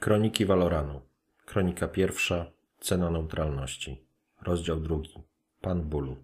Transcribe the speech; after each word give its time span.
Kroniki 0.00 0.46
Waloranu. 0.46 1.00
Kronika 1.46 1.88
pierwsza. 1.88 2.46
Cena 2.80 3.10
neutralności. 3.10 4.04
Rozdział 4.42 4.76
drugi. 4.76 5.14
Pan 5.60 5.82
bólu. 5.82 6.16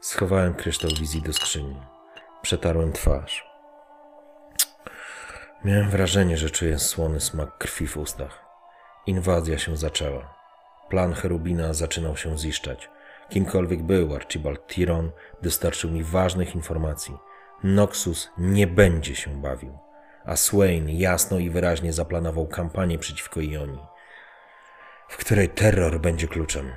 Schowałem 0.00 0.54
kryształ 0.54 0.90
wizji 1.00 1.22
do 1.22 1.32
skrzyni. 1.32 1.76
Przetarłem 2.42 2.92
twarz. 2.92 3.44
Miałem 5.64 5.90
wrażenie, 5.90 6.36
że 6.36 6.50
czuję 6.50 6.78
słony 6.78 7.20
smak 7.20 7.58
krwi 7.58 7.86
w 7.86 7.96
ustach. 7.96 8.44
Inwazja 9.06 9.58
się 9.58 9.76
zaczęła. 9.76 10.34
Plan 10.88 11.12
Cherubina 11.12 11.74
zaczynał 11.74 12.16
się 12.16 12.38
ziszczać. 12.38 12.90
Kimkolwiek 13.28 13.82
był 13.82 14.14
Archibald 14.14 14.66
Tiron, 14.66 15.10
dostarczył 15.42 15.90
mi 15.90 16.04
ważnych 16.04 16.54
informacji. 16.54 17.16
Noxus 17.64 18.30
nie 18.38 18.66
będzie 18.66 19.16
się 19.16 19.42
bawił 19.42 19.89
a 20.24 20.36
Swain 20.36 20.88
jasno 20.88 21.38
i 21.38 21.50
wyraźnie 21.50 21.92
zaplanował 21.92 22.46
kampanię 22.46 22.98
przeciwko 22.98 23.40
Ionii, 23.40 23.86
w 25.08 25.16
której 25.16 25.48
terror 25.48 26.00
będzie 26.00 26.28
kluczem. 26.28 26.72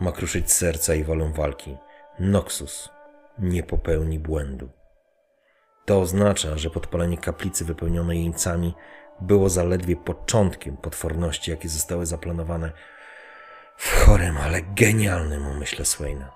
Ma 0.00 0.12
kruszyć 0.12 0.52
serca 0.52 0.94
i 0.94 1.04
wolę 1.04 1.32
walki. 1.34 1.76
Noxus 2.18 2.90
nie 3.38 3.62
popełni 3.62 4.18
błędu. 4.18 4.68
To 5.84 6.00
oznacza, 6.00 6.58
że 6.58 6.70
podpalenie 6.70 7.18
kaplicy 7.18 7.64
wypełnionej 7.64 8.22
jeńcami 8.22 8.74
było 9.20 9.48
zaledwie 9.48 9.96
początkiem 9.96 10.76
potworności, 10.76 11.50
jakie 11.50 11.68
zostały 11.68 12.06
zaplanowane 12.06 12.72
w 13.76 14.04
chorym, 14.04 14.36
ale 14.36 14.62
genialnym 14.62 15.46
umyśle 15.46 15.84
Swaina. 15.84 16.32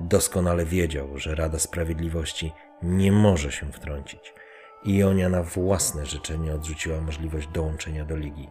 Doskonale 0.00 0.64
wiedział, 0.64 1.18
że 1.18 1.34
Rada 1.34 1.58
Sprawiedliwości 1.58 2.52
nie 2.82 3.12
może 3.12 3.52
się 3.52 3.72
wtrącić– 3.72 4.34
Ionia 4.86 5.28
na 5.28 5.42
własne 5.42 6.06
życzenie 6.06 6.54
odrzuciła 6.54 7.00
możliwość 7.00 7.48
dołączenia 7.48 8.04
do 8.04 8.16
ligi. 8.16 8.50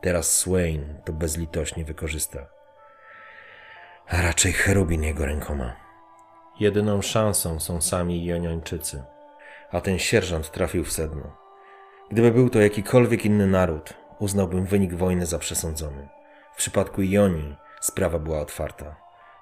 Teraz 0.00 0.32
Swain 0.32 1.00
to 1.04 1.12
bezlitośnie 1.12 1.84
wykorzysta. 1.84 2.46
A 4.08 4.22
raczej 4.22 4.52
Cherubin 4.52 5.02
jego 5.02 5.26
rękoma. 5.26 5.76
Jedyną 6.60 7.02
szansą 7.02 7.60
są 7.60 7.80
sami 7.80 8.24
Joniończycy. 8.24 9.02
A 9.70 9.80
ten 9.80 9.98
sierżant 9.98 10.50
trafił 10.50 10.84
w 10.84 10.92
sedno. 10.92 11.36
Gdyby 12.10 12.30
był 12.30 12.50
to 12.50 12.60
jakikolwiek 12.60 13.24
inny 13.24 13.46
naród, 13.46 13.94
uznałbym 14.18 14.64
wynik 14.64 14.94
wojny 14.94 15.26
za 15.26 15.38
przesądzony. 15.38 16.08
W 16.54 16.56
przypadku 16.56 17.02
Jonii 17.02 17.56
sprawa 17.80 18.18
była 18.18 18.40
otwarta. 18.40 18.96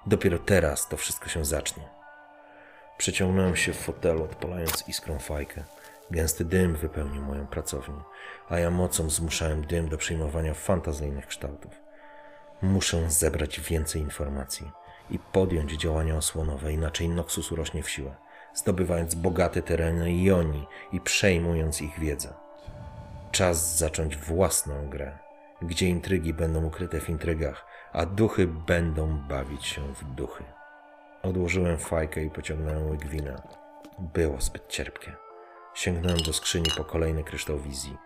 Dopiero 0.05 0.39
teraz 0.39 0.87
to 0.87 0.97
wszystko 0.97 1.29
się 1.29 1.45
zacznie. 1.45 1.83
Przeciągnąłem 2.97 3.55
się 3.55 3.73
w 3.73 3.77
fotelu, 3.77 4.23
odpalając 4.23 4.89
iskrą 4.89 5.19
fajkę. 5.19 5.63
Gęsty 6.11 6.45
dym 6.45 6.75
wypełnił 6.75 7.21
moją 7.21 7.47
pracownię, 7.47 8.01
a 8.49 8.59
ja 8.59 8.71
mocą 8.71 9.09
zmuszałem 9.09 9.65
dym 9.65 9.89
do 9.89 9.97
przyjmowania 9.97 10.53
fantazyjnych 10.53 11.27
kształtów. 11.27 11.71
Muszę 12.61 13.09
zebrać 13.11 13.59
więcej 13.59 14.01
informacji 14.01 14.71
i 15.09 15.19
podjąć 15.19 15.71
działania 15.71 16.15
osłonowe, 16.15 16.73
inaczej 16.73 17.09
Noxus 17.09 17.51
urośnie 17.51 17.83
w 17.83 17.89
siłę, 17.89 18.15
zdobywając 18.53 19.15
bogate 19.15 19.61
tereny 19.61 20.15
Jonii 20.15 20.67
i 20.91 21.01
przejmując 21.01 21.81
ich 21.81 21.99
wiedzę. 21.99 22.33
Czas 23.31 23.77
zacząć 23.77 24.17
własną 24.17 24.89
grę, 24.89 25.19
gdzie 25.61 25.87
intrygi 25.87 26.33
będą 26.33 26.65
ukryte 26.65 26.99
w 26.99 27.09
intrygach, 27.09 27.65
a 27.93 28.05
duchy 28.05 28.47
będą 28.47 29.17
bawić 29.17 29.65
się 29.65 29.93
w 29.93 30.03
duchy. 30.03 30.43
Odłożyłem 31.23 31.77
fajkę 31.77 32.23
i 32.23 32.29
pociągnąłem 32.29 32.89
łyk 32.89 33.07
wina. 33.07 33.41
Było 33.99 34.41
zbyt 34.41 34.67
cierpkie. 34.67 35.24
Sięgnąłem 35.75 36.17
do 36.17 36.33
skrzyni 36.33 36.71
po 36.77 36.83
kolejny 36.83 37.23
kryształ 37.23 37.59
wizji. 37.59 37.97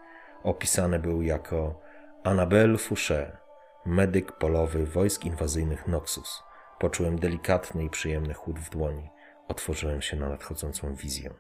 Opisany 0.44 1.00
był 1.00 1.22
jako 1.22 1.82
Annabelle 2.24 2.78
Fouché, 2.78 3.38
medyk 3.86 4.32
polowy 4.32 4.86
wojsk 4.86 5.26
inwazyjnych 5.26 5.88
Noxus. 5.88 6.44
Poczułem 6.80 7.20
delikatny 7.20 7.84
i 7.84 7.90
przyjemny 7.90 8.34
chłód 8.34 8.60
w 8.60 8.70
dłoni. 8.70 9.10
Otworzyłem 9.48 10.02
się 10.02 10.18
na 10.18 10.30
nadchodzącą 10.30 10.96
wizję. 10.96 11.34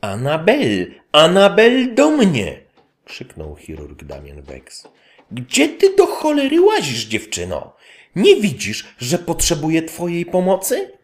Anabel, 0.00 0.94
Anabel 1.12 1.94
do 1.94 2.10
mnie! 2.10 2.60
krzyknął 3.04 3.56
chirurg 3.56 4.04
Damien 4.04 4.42
Wex. 4.42 4.88
Gdzie 5.30 5.68
ty 5.68 5.96
do 5.96 6.06
cholery 6.06 6.60
łazisz, 6.60 7.04
dziewczyno? 7.04 7.76
Nie 8.16 8.36
widzisz, 8.36 8.94
że 8.98 9.18
potrzebuję 9.18 9.82
twojej 9.82 10.26
pomocy? 10.26 10.95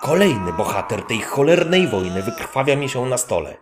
Kolejny 0.00 0.52
bohater 0.52 1.02
tej 1.02 1.20
cholernej 1.20 1.88
wojny 1.88 2.22
wykrwawia 2.22 2.76
mi 2.76 2.88
się 2.88 3.06
na 3.06 3.18
stole. 3.18 3.56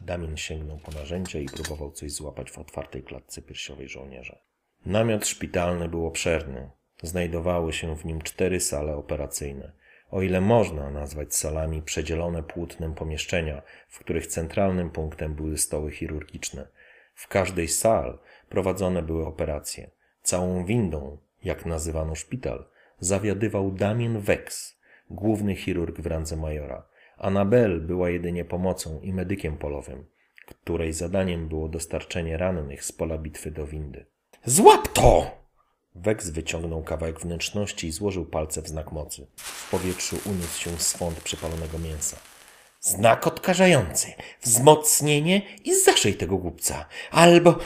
Damien 0.00 0.36
sięgnął 0.36 0.78
po 0.78 0.92
narzędzie 0.92 1.42
i 1.42 1.46
próbował 1.46 1.92
coś 1.92 2.12
złapać 2.12 2.50
w 2.50 2.58
otwartej 2.58 3.02
klatce 3.02 3.42
piersiowej 3.42 3.88
żołnierza. 3.88 4.38
Namiot 4.86 5.26
szpitalny 5.26 5.88
był 5.88 6.06
obszerny. 6.06 6.70
Znajdowały 7.02 7.72
się 7.72 7.96
w 7.96 8.04
nim 8.04 8.22
cztery 8.22 8.60
sale 8.60 8.96
operacyjne. 8.96 9.72
O 10.10 10.22
ile 10.22 10.40
można 10.40 10.90
nazwać 10.90 11.34
salami 11.34 11.82
przedzielone 11.82 12.42
płótnem 12.42 12.94
pomieszczenia, 12.94 13.62
w 13.88 13.98
których 13.98 14.26
centralnym 14.26 14.90
punktem 14.90 15.34
były 15.34 15.58
stoły 15.58 15.90
chirurgiczne. 15.90 16.66
W 17.14 17.28
każdej 17.28 17.68
z 17.68 17.78
sal 17.78 18.18
prowadzone 18.48 19.02
były 19.02 19.26
operacje. 19.26 19.90
Całą 20.22 20.64
windą, 20.64 21.18
jak 21.44 21.66
nazywano 21.66 22.14
szpital, 22.14 22.64
zawiadywał 23.00 23.70
Damien 23.70 24.20
Wex, 24.20 24.76
główny 25.10 25.56
chirurg 25.56 26.00
w 26.00 26.06
randze 26.06 26.36
majora. 26.36 26.86
Anabel 27.16 27.80
była 27.80 28.10
jedynie 28.10 28.44
pomocą 28.44 29.00
i 29.00 29.12
medykiem 29.12 29.58
polowym, 29.58 30.06
której 30.46 30.92
zadaniem 30.92 31.48
było 31.48 31.68
dostarczenie 31.68 32.36
rannych 32.36 32.84
z 32.84 32.92
pola 32.92 33.18
bitwy 33.18 33.50
do 33.50 33.66
windy. 33.66 34.06
Złap 34.44 34.88
to! 34.88 35.30
Wex 35.94 36.30
wyciągnął 36.30 36.82
kawałek 36.82 37.20
wnętrzności 37.20 37.86
i 37.86 37.92
złożył 37.92 38.26
palce 38.26 38.62
w 38.62 38.68
znak 38.68 38.92
mocy. 38.92 39.26
W 39.36 39.70
powietrzu 39.70 40.16
uniósł 40.26 40.60
się 40.60 40.70
swąd 40.78 41.20
przypalonego 41.20 41.78
mięsa. 41.78 42.16
Znak 42.80 43.26
odkażający, 43.26 44.12
wzmocnienie 44.42 45.42
i 45.64 45.80
zaszyj 45.80 46.14
tego 46.14 46.38
głupca. 46.38 46.86
Albo, 47.10 47.58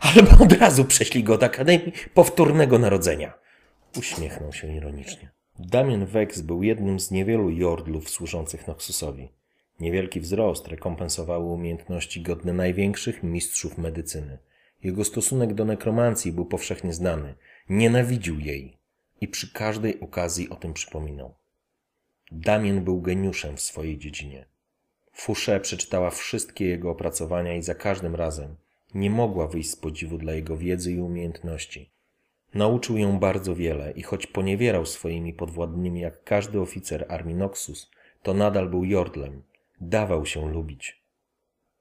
albo 0.00 0.44
od 0.44 0.52
razu 0.52 0.84
prześlij 0.84 1.24
go 1.24 1.38
do 1.38 1.46
Akademii 1.46 1.92
Powtórnego 2.14 2.78
Narodzenia. 2.78 3.32
Uśmiechnął 3.98 4.52
się 4.52 4.76
ironicznie. 4.76 5.30
Damien 5.66 6.06
Wex 6.06 6.40
był 6.40 6.62
jednym 6.62 7.00
z 7.00 7.10
niewielu 7.10 7.50
jordlów 7.50 8.10
służących 8.10 8.66
Noxusowi. 8.66 9.28
Niewielki 9.80 10.20
wzrost 10.20 10.68
rekompensowały 10.68 11.44
umiejętności 11.44 12.22
godne 12.22 12.52
największych 12.52 13.22
mistrzów 13.22 13.78
medycyny. 13.78 14.38
Jego 14.82 15.04
stosunek 15.04 15.54
do 15.54 15.64
nekromancji 15.64 16.32
był 16.32 16.44
powszechnie 16.44 16.92
znany. 16.92 17.34
Nienawidził 17.68 18.40
jej 18.40 18.78
i 19.20 19.28
przy 19.28 19.52
każdej 19.52 20.00
okazji 20.00 20.48
o 20.50 20.56
tym 20.56 20.72
przypominał. 20.72 21.34
Damien 22.32 22.84
był 22.84 23.00
geniuszem 23.00 23.56
w 23.56 23.60
swojej 23.60 23.98
dziedzinie. 23.98 24.46
Fouché 25.12 25.60
przeczytała 25.60 26.10
wszystkie 26.10 26.64
jego 26.64 26.90
opracowania 26.90 27.56
i 27.56 27.62
za 27.62 27.74
każdym 27.74 28.14
razem 28.14 28.56
nie 28.94 29.10
mogła 29.10 29.48
wyjść 29.48 29.70
z 29.70 29.76
podziwu 29.76 30.18
dla 30.18 30.32
jego 30.32 30.56
wiedzy 30.56 30.92
i 30.92 31.00
umiejętności. 31.00 31.90
Nauczył 32.54 32.98
ją 32.98 33.18
bardzo 33.18 33.54
wiele 33.54 33.92
i 33.92 34.02
choć 34.02 34.26
poniewierał 34.26 34.86
swoimi 34.86 35.32
podwładnymi 35.32 36.00
jak 36.00 36.24
każdy 36.24 36.60
oficer 36.60 37.06
armii 37.08 37.34
Noxus, 37.34 37.90
to 38.22 38.34
nadal 38.34 38.68
był 38.68 38.84
Jordlem. 38.84 39.42
Dawał 39.80 40.26
się 40.26 40.48
lubić. 40.48 41.02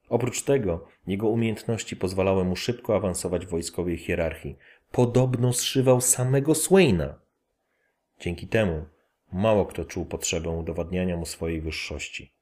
Oprócz 0.09 0.41
tego 0.41 0.87
jego 1.07 1.29
umiejętności 1.29 1.95
pozwalały 1.95 2.45
mu 2.45 2.55
szybko 2.55 2.95
awansować 2.95 3.45
w 3.45 3.49
wojskowej 3.49 3.97
hierarchii. 3.97 4.57
Podobno 4.91 5.53
zszywał 5.53 6.01
samego 6.01 6.55
Swaina. 6.55 7.19
Dzięki 8.19 8.47
temu 8.47 8.85
mało 9.33 9.65
kto 9.65 9.85
czuł 9.85 10.05
potrzebę 10.05 10.49
udowadniania 10.49 11.17
mu 11.17 11.25
swojej 11.25 11.61
wyższości. 11.61 12.33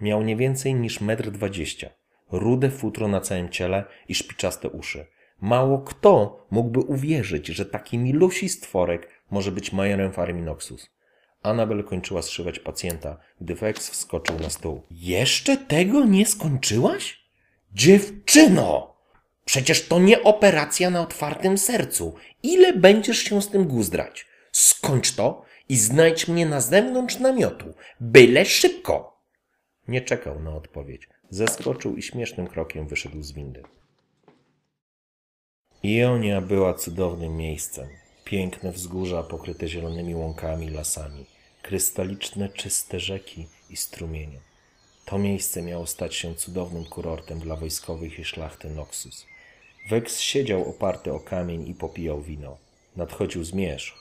Miał 0.00 0.22
nie 0.22 0.36
więcej 0.36 0.74
niż 0.74 1.00
metr 1.00 1.30
dwadzieścia, 1.30 1.90
rude 2.32 2.70
futro 2.70 3.08
na 3.08 3.20
całym 3.20 3.48
ciele 3.48 3.84
i 4.08 4.14
szpiczaste 4.14 4.68
uszy– 4.68 5.06
Mało 5.40 5.78
kto 5.78 6.46
mógłby 6.50 6.80
uwierzyć, 6.80 7.46
że 7.46 7.66
taki 7.66 7.98
milusi 7.98 8.48
stworek 8.48 9.08
może 9.30 9.52
być 9.52 9.72
majorem 9.72 10.12
w 10.12 10.18
armii 10.18 10.42
Noxus. 10.42 10.90
Anabel 11.42 11.84
kończyła 11.84 12.22
zszywać 12.22 12.58
pacjenta, 12.58 13.16
gdy 13.40 13.54
Wex 13.54 13.90
wskoczył 13.90 14.38
na 14.38 14.50
stół. 14.50 14.82
Jeszcze 14.90 15.56
tego 15.56 16.04
nie 16.04 16.26
skończyłaś? 16.26 17.24
Dziewczyno! 17.72 18.96
Przecież 19.44 19.88
to 19.88 19.98
nie 19.98 20.22
operacja 20.22 20.90
na 20.90 21.00
otwartym 21.00 21.58
sercu. 21.58 22.14
Ile 22.42 22.72
będziesz 22.72 23.18
się 23.18 23.42
z 23.42 23.48
tym 23.48 23.64
guzdrać? 23.64 24.26
Skończ 24.52 25.12
to 25.12 25.42
i 25.68 25.76
znajdź 25.76 26.28
mnie 26.28 26.46
na 26.46 26.60
zewnątrz 26.60 27.18
namiotu. 27.18 27.74
Byle 28.00 28.44
szybko! 28.44 29.22
Nie 29.88 30.00
czekał 30.00 30.40
na 30.40 30.56
odpowiedź. 30.56 31.08
Zeskoczył 31.30 31.96
i 31.96 32.02
śmiesznym 32.02 32.46
krokiem 32.46 32.88
wyszedł 32.88 33.22
z 33.22 33.32
windy. 33.32 33.62
Ionia 35.84 36.40
była 36.40 36.74
cudownym 36.74 37.36
miejscem. 37.36 37.88
Piękne 38.24 38.72
wzgórza 38.72 39.22
pokryte 39.22 39.68
zielonymi 39.68 40.14
łąkami 40.14 40.66
i 40.66 40.70
lasami, 40.70 41.26
krystaliczne, 41.62 42.48
czyste 42.48 43.00
rzeki 43.00 43.46
i 43.70 43.76
strumienie. 43.76 44.40
To 45.04 45.18
miejsce 45.18 45.62
miało 45.62 45.86
stać 45.86 46.14
się 46.14 46.34
cudownym 46.34 46.84
kurortem 46.84 47.38
dla 47.38 47.56
wojskowych 47.56 48.18
i 48.18 48.24
szlachty 48.24 48.70
Noxus. 48.70 49.26
Wex 49.90 50.20
siedział 50.20 50.70
oparty 50.70 51.12
o 51.12 51.20
kamień 51.20 51.68
i 51.68 51.74
popijał 51.74 52.22
wino. 52.22 52.56
Nadchodził 52.96 53.44
zmierzch, 53.44 53.94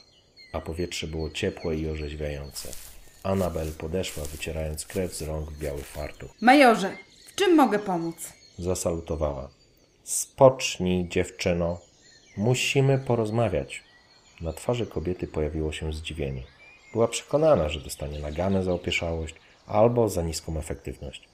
a 0.53 0.62
powietrze 0.62 1.07
było 1.07 1.29
ciepłe 1.29 1.75
i 1.75 1.89
orzeźwiające. 1.89 2.69
Anabel 3.24 3.71
podeszła, 3.71 4.25
wycierając 4.25 4.85
krew 4.85 5.13
z 5.13 5.21
rąk 5.21 5.51
w 5.51 5.59
biały 5.59 5.81
fartuch. 5.81 6.31
Majorze, 6.41 6.97
w 7.27 7.35
czym 7.35 7.56
mogę 7.56 7.79
pomóc? 7.79 8.33
Zasalutowała. 8.59 9.56
Spocznij, 10.07 11.07
dziewczyno. 11.07 11.80
Musimy 12.38 12.98
porozmawiać. 12.98 13.83
Na 14.42 14.54
twarzy 14.54 14.86
kobiety 14.86 15.27
pojawiło 15.27 15.71
się 15.71 15.94
zdziwienie. 15.94 16.44
Była 16.94 17.07
przekonana, 17.07 17.69
że 17.69 17.80
dostanie 17.80 18.19
naganę 18.19 18.63
za 18.63 18.74
opieszałość 18.74 19.36
albo 19.65 20.09
za 20.09 20.21
niską 20.21 20.57
efektywność. 20.57 21.27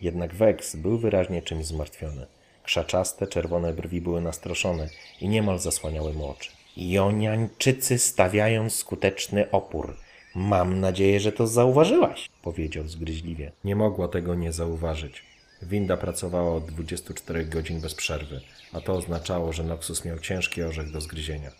Jednak 0.00 0.34
Wex 0.34 0.76
był 0.76 0.98
wyraźnie 0.98 1.42
czymś 1.42 1.66
zmartwiony. 1.66 2.26
Krzaczaste, 2.62 3.26
czerwone 3.26 3.72
brwi 3.72 4.00
były 4.00 4.20
nastroszone 4.20 4.88
i 5.20 5.28
niemal 5.28 5.58
zasłaniały 5.58 6.12
mu 6.12 6.28
oczy. 6.28 6.50
Joniańczycy 6.76 7.98
stawiają 7.98 8.70
skuteczny 8.70 9.50
opór. 9.50 9.96
Mam 10.34 10.80
nadzieję, 10.80 11.20
że 11.20 11.32
to 11.32 11.46
zauważyłaś, 11.46 12.28
powiedział 12.42 12.88
zgryźliwie. 12.88 13.52
Nie 13.64 13.76
mogła 13.76 14.08
tego 14.08 14.34
nie 14.34 14.52
zauważyć. 14.52 15.28
Winda 15.62 15.96
pracowała 15.96 16.54
od 16.54 16.66
24 16.66 17.44
godzin 17.44 17.80
bez 17.80 17.94
przerwy, 17.94 18.40
a 18.72 18.80
to 18.80 18.92
oznaczało, 18.92 19.52
że 19.52 19.64
Noxus 19.64 20.04
miał 20.04 20.18
ciężki 20.18 20.62
orzech 20.62 20.90
do 20.90 21.00
zgryzienia. 21.00 21.50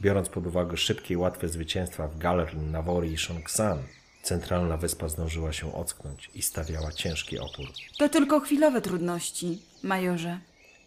Biorąc 0.00 0.28
pod 0.28 0.46
uwagę 0.46 0.76
szybkie 0.76 1.14
i 1.14 1.16
łatwe 1.16 1.48
zwycięstwa 1.48 2.08
w 2.08 2.18
Galern, 2.18 2.70
Nawori 2.70 3.12
i 3.12 3.18
Shongsan, 3.18 3.82
centralna 4.22 4.76
wyspa 4.76 5.08
zdążyła 5.08 5.52
się 5.52 5.74
ocknąć 5.74 6.30
i 6.34 6.42
stawiała 6.42 6.92
ciężki 6.92 7.38
opór. 7.38 7.66
To 7.98 8.08
tylko 8.08 8.40
chwilowe 8.40 8.80
trudności, 8.80 9.58
majorze. 9.82 10.38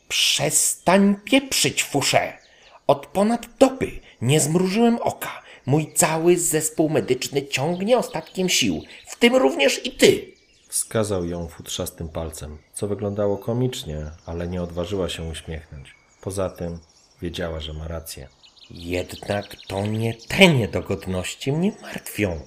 Przestań 0.07 1.15
pieprzyć, 1.23 1.83
fusze! 1.83 2.33
Od 2.87 3.07
ponad 3.07 3.47
doby 3.59 3.91
nie 4.21 4.39
zmrużyłem 4.39 4.97
oka. 5.01 5.41
Mój 5.65 5.93
cały 5.93 6.37
zespół 6.37 6.89
medyczny 6.89 7.47
ciągnie 7.47 7.97
ostatkiem 7.97 8.49
sił, 8.49 8.83
w 9.07 9.15
tym 9.19 9.35
również 9.35 9.85
i 9.85 9.91
ty. 9.91 10.34
Wskazał 10.75 11.25
ją 11.25 11.47
futrzastym 11.47 12.09
palcem, 12.09 12.57
co 12.73 12.87
wyglądało 12.87 13.37
komicznie, 13.37 14.11
ale 14.25 14.47
nie 14.47 14.63
odważyła 14.63 15.09
się 15.09 15.23
uśmiechnąć. 15.23 15.95
Poza 16.21 16.49
tym 16.49 16.79
wiedziała, 17.21 17.59
że 17.59 17.73
ma 17.73 17.87
rację. 17.87 18.27
Jednak 18.71 19.45
to 19.67 19.85
nie 19.85 20.13
te 20.13 20.47
niedogodności 20.47 21.51
mnie 21.51 21.71
martwią. 21.81 22.39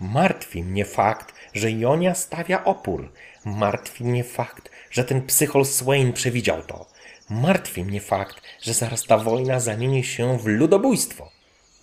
Martwi 0.00 0.64
mnie 0.64 0.84
fakt, 0.84 1.34
że 1.54 1.70
Jonia 1.72 2.14
stawia 2.14 2.64
opór. 2.64 3.12
Martwi 3.44 4.04
mnie 4.04 4.24
fakt, 4.24 4.70
że 4.90 5.04
ten 5.04 5.26
psychol 5.26 5.64
Swain 5.64 6.12
przewidział 6.12 6.62
to. 6.62 6.86
Martwi 7.30 7.84
mnie 7.84 8.00
fakt, 8.00 8.42
że 8.62 8.74
zaraz 8.74 9.04
ta 9.04 9.18
wojna 9.18 9.60
zamieni 9.60 10.04
się 10.04 10.38
w 10.38 10.46
ludobójstwo. 10.46 11.30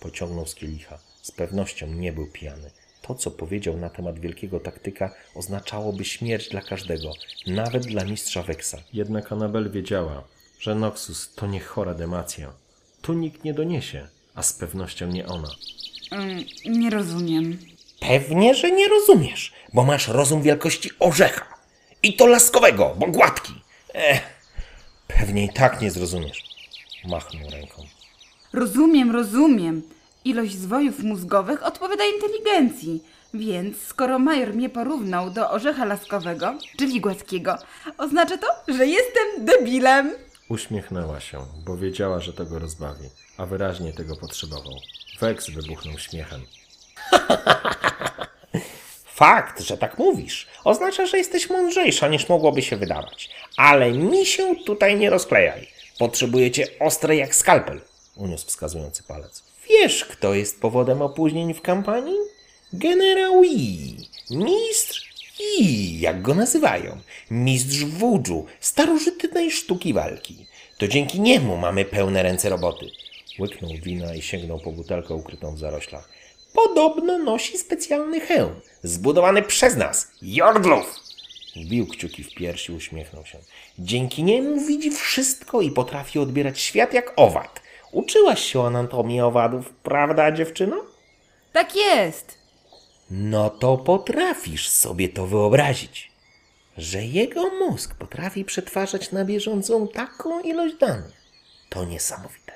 Pociągnął 0.00 0.46
z 0.46 0.54
kielicha. 0.54 0.98
Z 1.22 1.30
pewnością 1.30 1.86
nie 1.86 2.12
był 2.12 2.26
pijany. 2.26 2.70
To, 3.10 3.14
co 3.14 3.30
powiedział 3.30 3.76
na 3.76 3.88
temat 3.88 4.18
wielkiego 4.18 4.60
taktyka, 4.60 5.14
oznaczałoby 5.34 6.04
śmierć 6.04 6.48
dla 6.48 6.60
każdego, 6.60 7.12
nawet 7.46 7.86
dla 7.86 8.04
mistrza 8.04 8.42
Weksa. 8.42 8.78
Jednak 8.92 9.32
Anabel 9.32 9.70
wiedziała, 9.70 10.24
że 10.60 10.74
Noxus 10.74 11.34
to 11.34 11.46
nie 11.46 11.60
chora 11.60 11.94
demacja. 11.94 12.52
Tu 13.02 13.12
nikt 13.12 13.44
nie 13.44 13.54
doniesie, 13.54 14.08
a 14.34 14.42
z 14.42 14.52
pewnością 14.52 15.06
nie 15.06 15.26
ona. 15.26 15.48
Mm, 16.10 16.44
nie 16.66 16.90
rozumiem. 16.90 17.58
Pewnie, 18.00 18.54
że 18.54 18.70
nie 18.70 18.88
rozumiesz, 18.88 19.52
bo 19.72 19.84
masz 19.84 20.08
rozum 20.08 20.42
wielkości 20.42 20.90
orzecha. 20.98 21.46
I 22.02 22.16
to 22.16 22.26
laskowego, 22.26 22.94
bo 22.98 23.06
gładki. 23.06 23.52
Ech, 23.94 24.22
pewnie 25.06 25.44
i 25.44 25.52
tak 25.52 25.80
nie 25.80 25.90
zrozumiesz. 25.90 26.44
Machnął 27.04 27.50
ręką. 27.50 27.82
Rozumiem, 28.52 29.10
rozumiem. 29.10 29.82
Ilość 30.24 30.54
zwojów 30.54 30.98
mózgowych 31.02 31.62
odpowiada 31.62 32.04
inteligencji. 32.04 33.02
Więc 33.34 33.82
skoro 33.82 34.18
major 34.18 34.54
mnie 34.54 34.68
porównał 34.68 35.30
do 35.30 35.50
orzecha 35.50 35.84
laskowego, 35.84 36.54
czyli 36.78 37.00
gładkiego, 37.00 37.58
oznacza 37.98 38.38
to, 38.38 38.46
że 38.74 38.86
jestem 38.86 39.44
debilem. 39.44 40.14
Uśmiechnęła 40.48 41.20
się, 41.20 41.46
bo 41.64 41.76
wiedziała, 41.76 42.20
że 42.20 42.32
to 42.32 42.44
go 42.44 42.58
rozbawi, 42.58 43.08
a 43.38 43.46
wyraźnie 43.46 43.92
tego 43.92 44.16
potrzebował. 44.16 44.74
Wex 45.20 45.50
wybuchnął 45.50 45.98
śmiechem. 45.98 46.40
Fakt, 49.14 49.60
że 49.60 49.78
tak 49.78 49.98
mówisz, 49.98 50.46
oznacza, 50.64 51.06
że 51.06 51.18
jesteś 51.18 51.50
mądrzejsza 51.50 52.08
niż 52.08 52.28
mogłoby 52.28 52.62
się 52.62 52.76
wydawać. 52.76 53.30
Ale 53.56 53.92
mi 53.92 54.26
się 54.26 54.54
tutaj 54.66 54.96
nie 54.98 55.10
rozklejaj. 55.10 55.68
Potrzebujecie 55.98 56.66
ostre 56.80 57.16
jak 57.16 57.34
skalpel, 57.34 57.80
uniósł 58.16 58.46
wskazujący 58.46 59.02
palec. 59.02 59.49
Wiesz, 59.70 60.04
kto 60.04 60.34
jest 60.34 60.60
powodem 60.60 61.02
opóźnień 61.02 61.54
w 61.54 61.62
kampanii? 61.62 62.16
Generał 62.72 63.44
Yi, 63.44 63.96
mistrz 64.30 65.10
Yi, 65.40 66.00
jak 66.00 66.22
go 66.22 66.34
nazywają. 66.34 66.98
Mistrz 67.30 67.84
wudżu, 67.84 68.46
starożytnej 68.60 69.50
sztuki 69.50 69.92
walki. 69.92 70.46
To 70.78 70.88
dzięki 70.88 71.20
niemu 71.20 71.56
mamy 71.56 71.84
pełne 71.84 72.22
ręce 72.22 72.48
roboty. 72.48 72.86
Łyknął 73.38 73.70
wina 73.82 74.14
i 74.14 74.22
sięgnął 74.22 74.60
po 74.60 74.72
butelkę 74.72 75.14
ukrytą 75.14 75.54
w 75.54 75.58
zaroślach. 75.58 76.08
Podobno 76.52 77.18
nosi 77.18 77.58
specjalny 77.58 78.20
hełm, 78.20 78.60
zbudowany 78.82 79.42
przez 79.42 79.76
nas, 79.76 80.12
Jordlów. 80.22 80.94
Wbił 81.56 81.86
kciuki 81.86 82.24
w 82.24 82.34
piersi, 82.34 82.72
uśmiechnął 82.72 83.26
się. 83.26 83.38
Dzięki 83.78 84.22
niemu 84.22 84.66
widzi 84.66 84.90
wszystko 84.90 85.60
i 85.60 85.70
potrafi 85.70 86.18
odbierać 86.18 86.60
świat 86.60 86.94
jak 86.94 87.12
owad. 87.16 87.59
Uczyłaś 87.92 88.40
się 88.44 88.66
anatomii 88.66 89.20
owadów, 89.20 89.72
prawda, 89.82 90.32
dziewczyno? 90.32 90.76
Tak 91.52 91.76
jest. 91.76 92.38
No 93.10 93.50
to 93.50 93.76
potrafisz 93.76 94.68
sobie 94.68 95.08
to 95.08 95.26
wyobrazić, 95.26 96.12
że 96.76 97.02
jego 97.02 97.50
mózg 97.50 97.94
potrafi 97.94 98.44
przetwarzać 98.44 99.12
na 99.12 99.24
bieżącą 99.24 99.88
taką 99.88 100.40
ilość 100.40 100.74
danych. 100.76 101.12
To 101.68 101.84
niesamowite. 101.84 102.52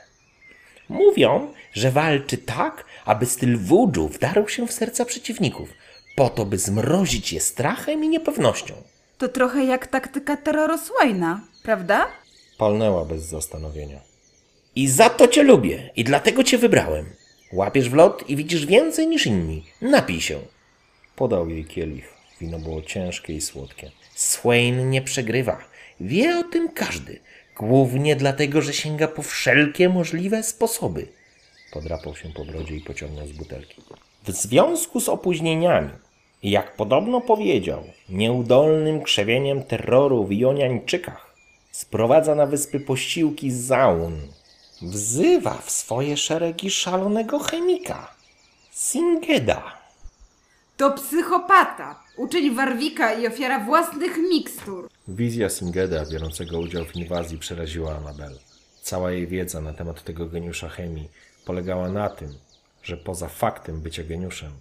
Mówią, 0.89 1.53
że 1.73 1.91
walczy 1.91 2.39
tak, 2.39 2.85
aby 3.05 3.27
styl 3.27 3.59
voodoo 3.59 4.09
wdarł 4.09 4.49
się 4.49 4.67
w 4.67 4.73
serca 4.73 5.05
przeciwników, 5.05 5.69
po 6.17 6.29
to, 6.29 6.45
by 6.45 6.59
zmrozić 6.59 7.33
je 7.33 7.41
strachem 7.41 8.05
i 8.05 8.09
niepewnością. 8.09 8.75
To 9.19 9.29
trochę 9.29 9.65
jak 9.65 9.87
taktyka 9.87 10.37
terroru 10.37 10.79
Swaina, 10.79 11.41
prawda? 11.63 12.07
Palnęła 12.59 13.05
bez 13.05 13.23
zastanowienia. 13.23 14.14
I 14.77 14.89
za 14.89 15.11
to 15.11 15.29
cię 15.29 15.43
lubię 15.43 15.91
i 15.97 16.05
dlatego 16.05 16.45
cię 16.45 16.59
wybrałem. 16.59 17.07
Łapiesz 17.53 17.91
w 17.91 17.95
lot 17.95 18.31
i 18.31 18.37
widzisz 18.37 18.67
więcej 18.67 19.07
niż 19.07 19.27
inni. 19.27 19.65
Napij 19.81 20.21
się. 20.21 20.41
Podał 21.17 21.49
jej 21.51 21.65
kielich. 21.65 22.15
Wino 22.41 22.59
było 22.59 22.83
ciężkie 22.83 23.33
i 23.33 23.41
słodkie. 23.41 23.91
Swain 24.15 24.91
nie 24.91 25.03
przegrywa. 25.03 25.59
Wie 26.01 26.39
o 26.39 26.43
tym 26.43 26.69
każdy. 26.69 27.21
Głównie 27.57 28.17
dlatego, 28.17 28.63
że 28.63 28.73
sięga 28.73 29.09
po 29.09 29.23
wszelkie 29.23 29.89
możliwe 29.89 30.43
sposoby. 30.43 31.07
Podrapał 31.73 32.17
się 32.17 32.29
po 32.33 32.45
brodzie 32.45 32.77
i 32.77 32.81
pociągnął 32.81 33.27
z 33.27 33.33
butelki. 33.33 33.83
W 34.27 34.31
związku 34.31 35.01
z 35.01 35.09
opóźnieniami, 35.09 35.91
jak 36.43 36.77
podobno 36.77 37.21
powiedział, 37.21 37.85
nieudolnym 38.09 39.03
krzewieniem 39.03 39.63
terroru 39.63 40.25
w 40.25 40.33
Joniańczykach, 40.33 41.35
sprowadza 41.71 42.35
na 42.35 42.47
wyspy 42.47 42.81
posiłki 42.81 43.51
z 43.51 43.57
zaun. 43.57 44.21
Wzywa 44.83 45.59
w 45.59 45.71
swoje 45.71 46.17
szeregi 46.17 46.71
szalonego 46.71 47.39
chemika, 47.39 48.15
Singeda. 48.71 49.79
To 50.77 50.91
psychopata, 50.91 52.05
uczeń 52.17 52.55
Warwika 52.55 53.13
i 53.15 53.27
ofiara 53.27 53.65
własnych 53.65 54.19
mikstur. 54.31 54.89
Wizja 55.09 55.51
Singeda, 55.51 56.07
biorącego 56.07 56.59
udział 56.59 56.85
w 56.85 56.97
inwazji, 56.97 57.39
przeraziła 57.39 57.97
Anabel. 57.97 58.39
Cała 58.83 59.13
jej 59.13 59.27
wiedza 59.27 59.61
na 59.61 59.73
temat 59.73 60.05
tego 60.05 60.27
geniusza 60.27 60.69
chemii 60.69 61.09
polegała 61.45 61.89
na 61.89 62.09
tym, 62.09 62.35
że 62.83 62.97
poza 62.97 63.29
faktem 63.29 63.81
bycia 63.81 64.05
geniuszem, 64.05 64.53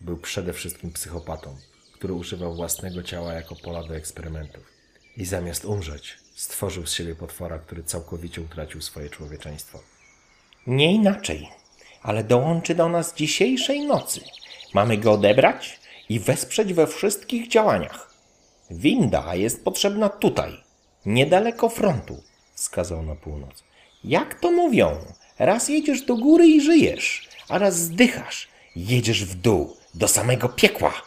był 0.00 0.16
przede 0.16 0.52
wszystkim 0.52 0.92
psychopatą, 0.92 1.56
który 1.94 2.14
używał 2.14 2.54
własnego 2.54 3.02
ciała 3.02 3.32
jako 3.32 3.56
pola 3.56 3.82
do 3.82 3.96
eksperymentów. 3.96 4.62
I 5.16 5.24
zamiast 5.24 5.64
umrzeć, 5.64 6.18
Stworzył 6.40 6.86
z 6.86 6.92
siebie 6.92 7.14
potwora, 7.14 7.58
który 7.58 7.82
całkowicie 7.82 8.40
utracił 8.40 8.82
swoje 8.82 9.10
człowieczeństwo. 9.10 9.78
Nie 10.66 10.92
inaczej, 10.92 11.48
ale 12.02 12.24
dołączy 12.24 12.74
do 12.74 12.88
nas 12.88 13.14
dzisiejszej 13.14 13.86
nocy. 13.86 14.20
Mamy 14.74 14.98
go 14.98 15.12
odebrać 15.12 15.80
i 16.08 16.20
wesprzeć 16.20 16.74
we 16.74 16.86
wszystkich 16.86 17.48
działaniach. 17.48 18.14
Winda 18.70 19.34
jest 19.34 19.64
potrzebna 19.64 20.08
tutaj, 20.08 20.60
niedaleko 21.06 21.68
frontu, 21.68 22.22
wskazał 22.54 23.02
na 23.02 23.14
północ. 23.14 23.64
Jak 24.04 24.40
to 24.40 24.50
mówią, 24.50 24.98
raz 25.38 25.68
jedziesz 25.68 26.02
do 26.02 26.16
góry 26.16 26.48
i 26.48 26.60
żyjesz, 26.60 27.28
a 27.48 27.58
raz 27.58 27.78
zdychasz, 27.78 28.48
jedziesz 28.76 29.24
w 29.24 29.34
dół, 29.34 29.76
do 29.94 30.08
samego 30.08 30.48
piekła. 30.48 31.02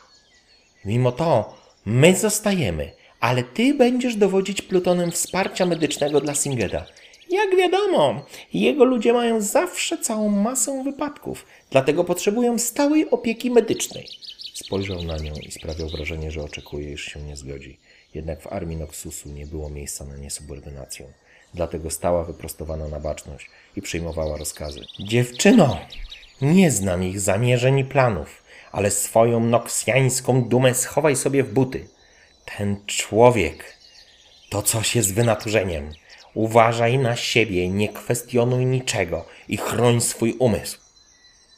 Mimo 0.85 1.11
to 1.11 1.57
my 1.85 2.15
zostajemy, 2.15 2.91
ale 3.23 3.43
ty 3.43 3.73
będziesz 3.73 4.15
dowodzić 4.15 4.61
plutonem 4.61 5.11
wsparcia 5.11 5.65
medycznego 5.65 6.21
dla 6.21 6.35
Singeda. 6.35 6.85
Jak 7.29 7.55
wiadomo, 7.57 8.25
jego 8.53 8.85
ludzie 8.85 9.13
mają 9.13 9.41
zawsze 9.41 9.97
całą 9.97 10.29
masę 10.29 10.83
wypadków, 10.83 11.45
dlatego 11.71 12.03
potrzebują 12.03 12.59
stałej 12.59 13.09
opieki 13.09 13.51
medycznej. 13.51 14.07
Spojrzał 14.53 15.03
na 15.03 15.17
nią 15.17 15.33
i 15.33 15.51
sprawiał 15.51 15.89
wrażenie, 15.89 16.31
że 16.31 16.43
oczekuje, 16.43 16.93
iż 16.93 17.05
się 17.05 17.21
nie 17.21 17.35
zgodzi. 17.35 17.79
Jednak 18.13 18.41
w 18.41 18.47
armii 18.47 18.77
Noxusu 18.77 19.29
nie 19.29 19.47
było 19.47 19.69
miejsca 19.69 20.05
na 20.05 20.17
niesubordynację. 20.17 21.05
Dlatego 21.53 21.89
stała 21.89 22.23
wyprostowana 22.23 22.87
na 22.87 22.99
baczność 22.99 23.49
i 23.75 23.81
przyjmowała 23.81 24.37
rozkazy. 24.37 24.79
Dziewczyno, 24.99 25.79
nie 26.41 26.71
znam 26.71 27.03
ich 27.03 27.19
zamierzeń 27.19 27.79
i 27.79 27.85
planów, 27.85 28.43
ale 28.71 28.91
swoją 28.91 29.39
noksjańską 29.39 30.43
dumę 30.43 30.75
schowaj 30.75 31.15
sobie 31.15 31.43
w 31.43 31.53
buty. 31.53 31.92
Ten 32.45 32.77
człowiek 32.85 33.77
to 34.49 34.61
coś 34.61 34.95
jest 34.95 35.13
wynaturzeniem. 35.13 35.93
Uważaj 36.33 36.97
na 36.97 37.15
siebie, 37.15 37.69
nie 37.69 37.89
kwestionuj 37.89 38.65
niczego 38.65 39.25
i 39.47 39.57
chroń 39.57 40.01
swój 40.01 40.33
umysł. 40.39 40.77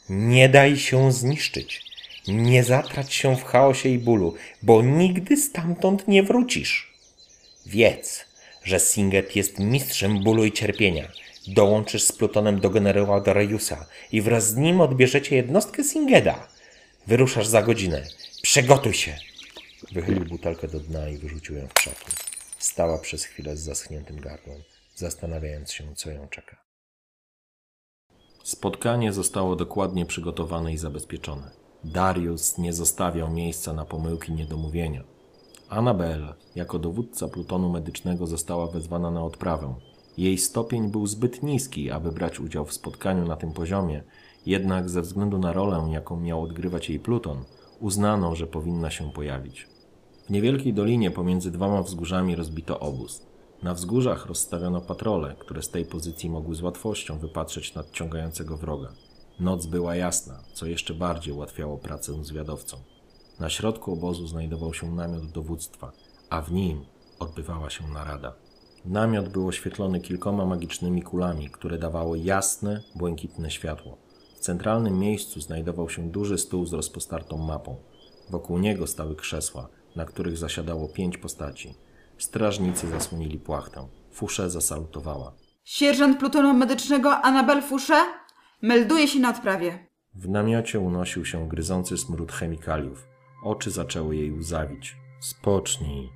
Nie 0.10 0.50
daj 0.50 0.78
się 0.78 1.12
zniszczyć. 1.12 1.82
Nie 2.28 2.64
zatrać 2.64 3.14
się 3.14 3.36
w 3.36 3.44
chaosie 3.44 3.90
i 3.90 4.00
bólu, 4.00 4.36
bo 4.62 4.82
nigdy 4.82 5.38
stamtąd 5.38 6.08
nie 6.08 6.24
wrócisz. 6.24 6.94
Wiedz, 7.66 8.26
że 8.64 8.80
Singet 8.80 9.36
jest 9.36 9.60
mistrzem 9.60 10.24
bólu 10.24 10.46
i 10.46 10.52
cierpienia. 10.52 11.12
Dołączysz 11.48 12.04
z 12.04 12.12
Plutonem 12.12 12.60
do 12.60 12.70
generała 12.70 13.22
Dariusa 13.22 13.86
i 14.12 14.22
wraz 14.22 14.48
z 14.50 14.56
nim 14.56 14.82
odbierzecie 14.82 15.36
jednostkę 15.36 15.84
Singeda. 15.84 16.48
Wyruszasz 17.08 17.48
za 17.48 17.62
godzinę. 17.62 18.04
Przygotuj 18.42 18.94
się. 18.94 19.18
Wychylił 19.92 20.26
butelkę 20.26 20.68
do 20.68 20.80
dna 20.80 21.10
i 21.10 21.18
wyrzucił 21.18 21.56
ją 21.56 21.68
w 21.68 21.74
krzaki. 21.74 22.12
Stała 22.60 22.98
przez 22.98 23.24
chwilę 23.24 23.58
z 23.58 23.60
zaschniętym 23.60 24.20
gardłem, 24.20 24.62
zastanawiając 24.96 25.72
się, 25.72 25.96
co 25.96 26.12
ją 26.12 26.28
czeka. 26.28 26.58
Spotkanie 28.44 29.14
zostało 29.14 29.56
dokładnie 29.56 30.06
przygotowane 30.06 30.74
i 30.74 30.78
zabezpieczone. 30.78 31.52
Darius 31.84 32.58
nie 32.58 32.74
zostawiał 32.74 33.32
miejsca 33.32 33.74
na 33.74 33.86
pomyłki 33.86 34.34
niedomówienia. 34.34 35.04
Annabel, 35.70 36.34
jako 36.56 36.80
dowódca 36.80 37.28
plutonu 37.28 37.70
medycznego, 37.70 38.28
została 38.28 38.68
wezwana 38.68 39.12
na 39.12 39.24
odprawę. 39.24 39.76
Jej 40.18 40.38
stopień 40.38 40.92
był 40.92 41.08
zbyt 41.08 41.44
niski, 41.44 41.92
aby 41.92 42.12
brać 42.12 42.40
udział 42.40 42.66
w 42.66 42.74
spotkaniu 42.74 43.26
na 43.26 43.36
tym 43.36 43.54
poziomie, 43.54 44.04
jednak 44.46 44.90
ze 44.90 45.02
względu 45.02 45.38
na 45.38 45.54
rolę, 45.54 45.90
jaką 45.92 46.20
miał 46.20 46.42
odgrywać 46.44 46.90
jej 46.90 47.00
pluton, 47.00 47.44
uznano, 47.80 48.36
że 48.36 48.48
powinna 48.48 48.92
się 48.92 49.12
pojawić. 49.12 49.68
W 50.26 50.30
niewielkiej 50.30 50.74
dolinie 50.74 51.12
pomiędzy 51.12 51.52
dwoma 51.52 51.82
wzgórzami 51.82 52.36
rozbito 52.36 52.80
obóz. 52.80 53.22
Na 53.64 53.74
wzgórzach 53.74 54.26
rozstawiono 54.26 54.82
patrole, 54.82 55.36
które 55.40 55.64
z 55.64 55.70
tej 55.70 55.86
pozycji 55.86 56.30
mogły 56.30 56.56
z 56.56 56.62
łatwością 56.62 57.20
wypatrzeć 57.20 57.76
nadciągającego 57.76 58.58
wroga. 58.58 58.92
Noc 59.40 59.66
była 59.66 59.96
jasna, 59.96 60.40
co 60.54 60.66
jeszcze 60.66 60.94
bardziej 60.94 61.34
ułatwiało 61.34 61.78
pracę 61.78 62.24
zwiadowcom. 62.24 62.80
Na 63.40 63.50
środku 63.50 63.94
obozu 63.94 64.28
znajdował 64.28 64.74
się 64.74 64.96
namiot 64.96 65.32
dowództwa, 65.32 65.92
a 66.30 66.42
w 66.42 66.52
nim 66.52 66.86
odbywała 67.20 67.70
się 67.70 67.88
narada. 67.88 68.34
Namiot 68.86 69.30
był 69.30 69.48
oświetlony 69.48 70.02
kilkoma 70.02 70.46
magicznymi 70.46 71.02
kulami, 71.02 71.50
które 71.50 71.78
dawały 71.78 72.20
jasne, 72.20 72.82
błękitne 72.96 73.52
światło. 73.52 74.05
W 74.46 74.48
centralnym 74.48 75.00
miejscu 75.00 75.42
znajdował 75.42 75.90
się 75.90 76.10
duży 76.12 76.38
stół 76.38 76.66
z 76.66 76.74
rozpostartą 76.74 77.38
mapą. 77.38 77.76
Wokół 78.30 78.58
niego 78.58 78.88
stały 78.88 79.16
krzesła, 79.16 79.68
na 79.96 80.06
których 80.06 80.38
zasiadało 80.38 80.88
pięć 80.88 81.18
postaci. 81.18 81.76
Strażnicy 82.18 82.90
zasłonili 82.90 83.40
płachtę. 83.40 83.88
Fusze 84.12 84.50
zasalutowała. 84.50 85.34
Sierżant 85.64 86.20
plutonu 86.20 86.54
medycznego 86.54 87.18
Anabel 87.18 87.62
Fusze 87.62 88.04
melduje 88.62 89.08
się 89.08 89.20
na 89.20 89.30
odprawie. 89.30 89.88
W 90.16 90.30
namiocie 90.30 90.80
unosił 90.80 91.26
się 91.26 91.50
gryzący 91.50 91.98
smród 91.98 92.32
chemikaliów. 92.32 93.08
Oczy 93.44 93.72
zaczęły 93.72 94.16
jej 94.16 94.32
łzawić. 94.32 94.98
Spocznij 95.20 96.10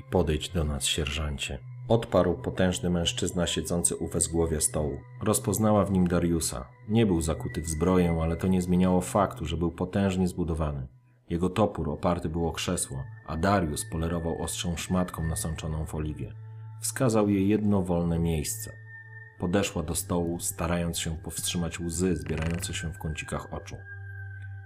i 0.00 0.04
podejdź 0.10 0.48
do 0.48 0.64
nas, 0.64 0.84
sierżancie. 0.84 1.71
Odparł 1.92 2.34
potężny 2.34 2.90
mężczyzna 2.90 3.46
siedzący 3.46 3.96
u 3.96 4.06
wezgłowia 4.06 4.60
stołu. 4.60 5.00
Rozpoznała 5.22 5.84
w 5.84 5.90
nim 5.90 6.06
Dariusa. 6.06 6.68
Nie 6.88 7.06
był 7.06 7.20
zakuty 7.20 7.62
w 7.62 7.68
zbroję, 7.68 8.18
ale 8.22 8.36
to 8.36 8.46
nie 8.46 8.62
zmieniało 8.62 9.00
faktu, 9.00 9.46
że 9.46 9.56
był 9.56 9.72
potężnie 9.72 10.28
zbudowany. 10.28 10.86
Jego 11.30 11.50
topór 11.50 11.90
oparty 11.90 12.28
był 12.28 12.48
o 12.48 12.52
krzesło, 12.52 13.04
a 13.26 13.36
Darius 13.36 13.84
polerował 13.84 14.42
ostrzą 14.42 14.76
szmatką 14.76 15.24
nasączoną 15.24 15.86
w 15.86 15.94
oliwie. 15.94 16.32
Wskazał 16.80 17.28
jej 17.28 17.48
jedno 17.48 17.82
wolne 17.82 18.18
miejsce. 18.18 18.72
Podeszła 19.38 19.82
do 19.82 19.94
stołu, 19.94 20.38
starając 20.40 20.98
się 20.98 21.16
powstrzymać 21.16 21.80
łzy 21.80 22.16
zbierające 22.16 22.74
się 22.74 22.92
w 22.92 22.98
kącikach 22.98 23.54
oczu. 23.54 23.76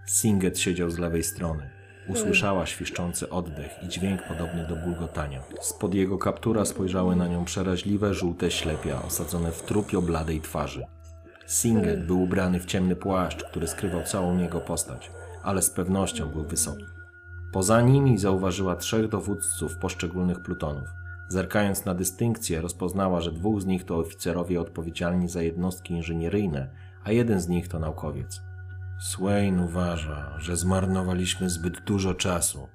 Singet 0.06 0.58
siedział 0.58 0.90
z 0.90 0.98
lewej 0.98 1.22
strony. 1.22 1.75
Usłyszała 2.08 2.66
świszczący 2.66 3.30
oddech 3.30 3.70
i 3.82 3.88
dźwięk 3.88 4.22
podobny 4.22 4.66
do 4.66 4.76
bulgotania. 4.76 5.42
Spod 5.60 5.94
jego 5.94 6.18
kaptura 6.18 6.64
spojrzały 6.64 7.16
na 7.16 7.28
nią 7.28 7.44
przeraźliwe 7.44 8.14
żółte 8.14 8.50
ślepia 8.50 9.02
osadzone 9.02 9.52
w 9.52 9.62
trupio 9.62 10.02
bladej 10.02 10.40
twarzy. 10.40 10.86
Singet 11.46 12.06
był 12.06 12.22
ubrany 12.22 12.60
w 12.60 12.66
ciemny 12.66 12.96
płaszcz, 12.96 13.44
który 13.44 13.68
skrywał 13.68 14.02
całą 14.02 14.38
jego 14.38 14.60
postać, 14.60 15.10
ale 15.42 15.62
z 15.62 15.70
pewnością 15.70 16.28
był 16.28 16.44
wysoki. 16.44 16.84
Poza 17.52 17.80
nimi 17.80 18.18
zauważyła 18.18 18.76
trzech 18.76 19.08
dowódców 19.08 19.76
poszczególnych 19.76 20.40
plutonów. 20.40 20.88
Zerkając 21.28 21.84
na 21.84 21.94
dystynkcję, 21.94 22.60
rozpoznała, 22.60 23.20
że 23.20 23.32
dwóch 23.32 23.62
z 23.62 23.66
nich 23.66 23.84
to 23.84 23.96
oficerowie 23.96 24.60
odpowiedzialni 24.60 25.28
za 25.28 25.42
jednostki 25.42 25.94
inżynieryjne, 25.94 26.70
a 27.04 27.12
jeden 27.12 27.40
z 27.40 27.48
nich 27.48 27.68
to 27.68 27.78
naukowiec. 27.78 28.40
Swain 28.98 29.60
uważa, 29.60 30.40
że 30.40 30.56
zmarnowaliśmy 30.56 31.50
zbyt 31.50 31.80
dużo 31.84 32.14
czasu. 32.14 32.68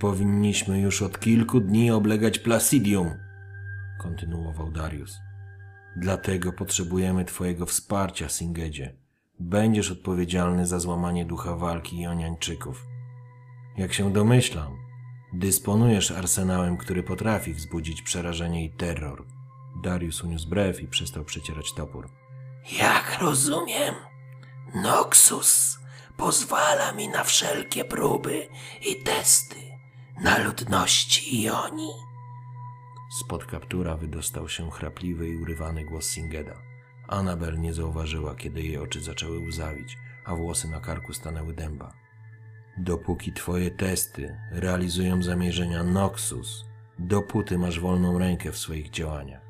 Powinniśmy 0.00 0.80
już 0.80 1.02
od 1.02 1.20
kilku 1.20 1.60
dni 1.60 1.90
oblegać 1.90 2.38
Placidium, 2.38 3.14
kontynuował 3.98 4.70
Darius. 4.70 5.18
Dlatego 5.96 6.52
potrzebujemy 6.52 7.24
Twojego 7.24 7.66
wsparcia, 7.66 8.28
Singedzie. 8.28 8.94
Będziesz 9.40 9.90
odpowiedzialny 9.90 10.66
za 10.66 10.78
złamanie 10.78 11.24
ducha 11.24 11.56
walki 11.56 12.00
Joniańczyków. 12.00 12.86
Jak 13.76 13.92
się 13.92 14.12
domyślam, 14.12 14.76
dysponujesz 15.32 16.10
arsenałem, 16.10 16.76
który 16.76 17.02
potrafi 17.02 17.54
wzbudzić 17.54 18.02
przerażenie 18.02 18.64
i 18.64 18.70
terror. 18.70 19.26
Darius 19.82 20.24
uniósł 20.24 20.48
brew 20.48 20.82
i 20.82 20.88
przestał 20.88 21.24
przecierać 21.24 21.72
topór. 21.74 22.08
Jak 22.78 23.18
rozumiem, 23.20 23.94
Noxus 24.74 25.78
pozwala 26.16 26.92
mi 26.92 27.08
na 27.08 27.24
wszelkie 27.24 27.84
próby 27.84 28.48
i 28.80 29.02
testy 29.02 29.56
na 30.22 30.38
ludności 30.38 31.42
Ioni. 31.42 31.90
Spod 33.20 33.44
kaptura 33.44 33.96
wydostał 33.96 34.48
się 34.48 34.70
chrapliwy 34.70 35.28
i 35.28 35.36
urywany 35.36 35.84
głos 35.84 36.04
Singeda. 36.04 36.54
Anabel 37.08 37.60
nie 37.60 37.74
zauważyła, 37.74 38.34
kiedy 38.34 38.62
jej 38.62 38.78
oczy 38.78 39.00
zaczęły 39.00 39.38
łzawić, 39.38 39.98
a 40.24 40.34
włosy 40.34 40.68
na 40.68 40.80
karku 40.80 41.12
stanęły 41.12 41.54
dęba. 41.54 41.92
Dopóki 42.78 43.32
twoje 43.32 43.70
testy 43.70 44.38
realizują 44.50 45.22
zamierzenia 45.22 45.84
Noxus, 45.84 46.64
dopóty 46.98 47.58
masz 47.58 47.80
wolną 47.80 48.18
rękę 48.18 48.52
w 48.52 48.58
swoich 48.58 48.90
działaniach. 48.90 49.42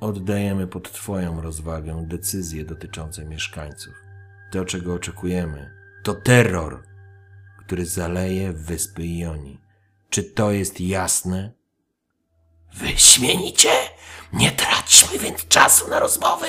Oddajemy 0.00 0.66
pod 0.66 0.92
twoją 0.92 1.40
rozwagę 1.40 2.04
decyzje 2.06 2.64
dotyczące 2.64 3.24
mieszkańców. 3.24 4.11
To, 4.52 4.64
czego 4.64 4.94
oczekujemy, 4.94 5.70
to 6.02 6.14
terror, 6.14 6.82
który 7.66 7.86
zaleje 7.86 8.52
wyspy 8.52 9.02
Ioni. 9.02 9.60
Czy 10.10 10.22
to 10.22 10.50
jest 10.50 10.80
jasne? 10.80 11.52
Wyśmienicie! 12.74 13.70
Nie 14.32 14.50
traćmy 14.52 15.18
więc 15.18 15.48
czasu 15.48 15.90
na 15.90 16.00
rozmowy. 16.00 16.46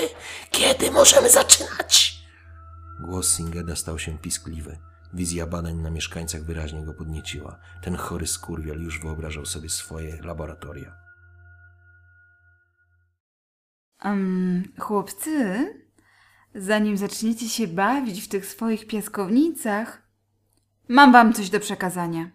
Kiedy 0.51 0.91
możemy 0.91 1.29
zaczynać? 1.29 2.23
Głos 3.01 3.35
Singeda 3.35 3.75
stał 3.75 3.99
się 3.99 4.17
piskliwy. 4.17 4.79
Wizja 5.13 5.47
badań 5.47 5.75
na 5.75 5.89
mieszkańcach 5.89 6.43
wyraźnie 6.43 6.85
go 6.85 6.93
podnieciła. 6.93 7.59
Ten 7.81 7.95
chory 7.95 8.27
skurwiel 8.27 8.81
już 8.83 9.01
wyobrażał 9.01 9.45
sobie 9.45 9.69
swoje 9.69 10.21
laboratoria. 10.21 10.95
Um, 14.05 14.63
chłopcy, 14.79 15.65
zanim 16.55 16.97
zaczniecie 16.97 17.49
się 17.49 17.67
bawić 17.67 18.21
w 18.21 18.27
tych 18.27 18.45
swoich 18.45 18.87
piaskownicach, 18.87 20.01
mam 20.87 21.11
wam 21.11 21.33
coś 21.33 21.49
do 21.49 21.59
przekazania. 21.59 22.31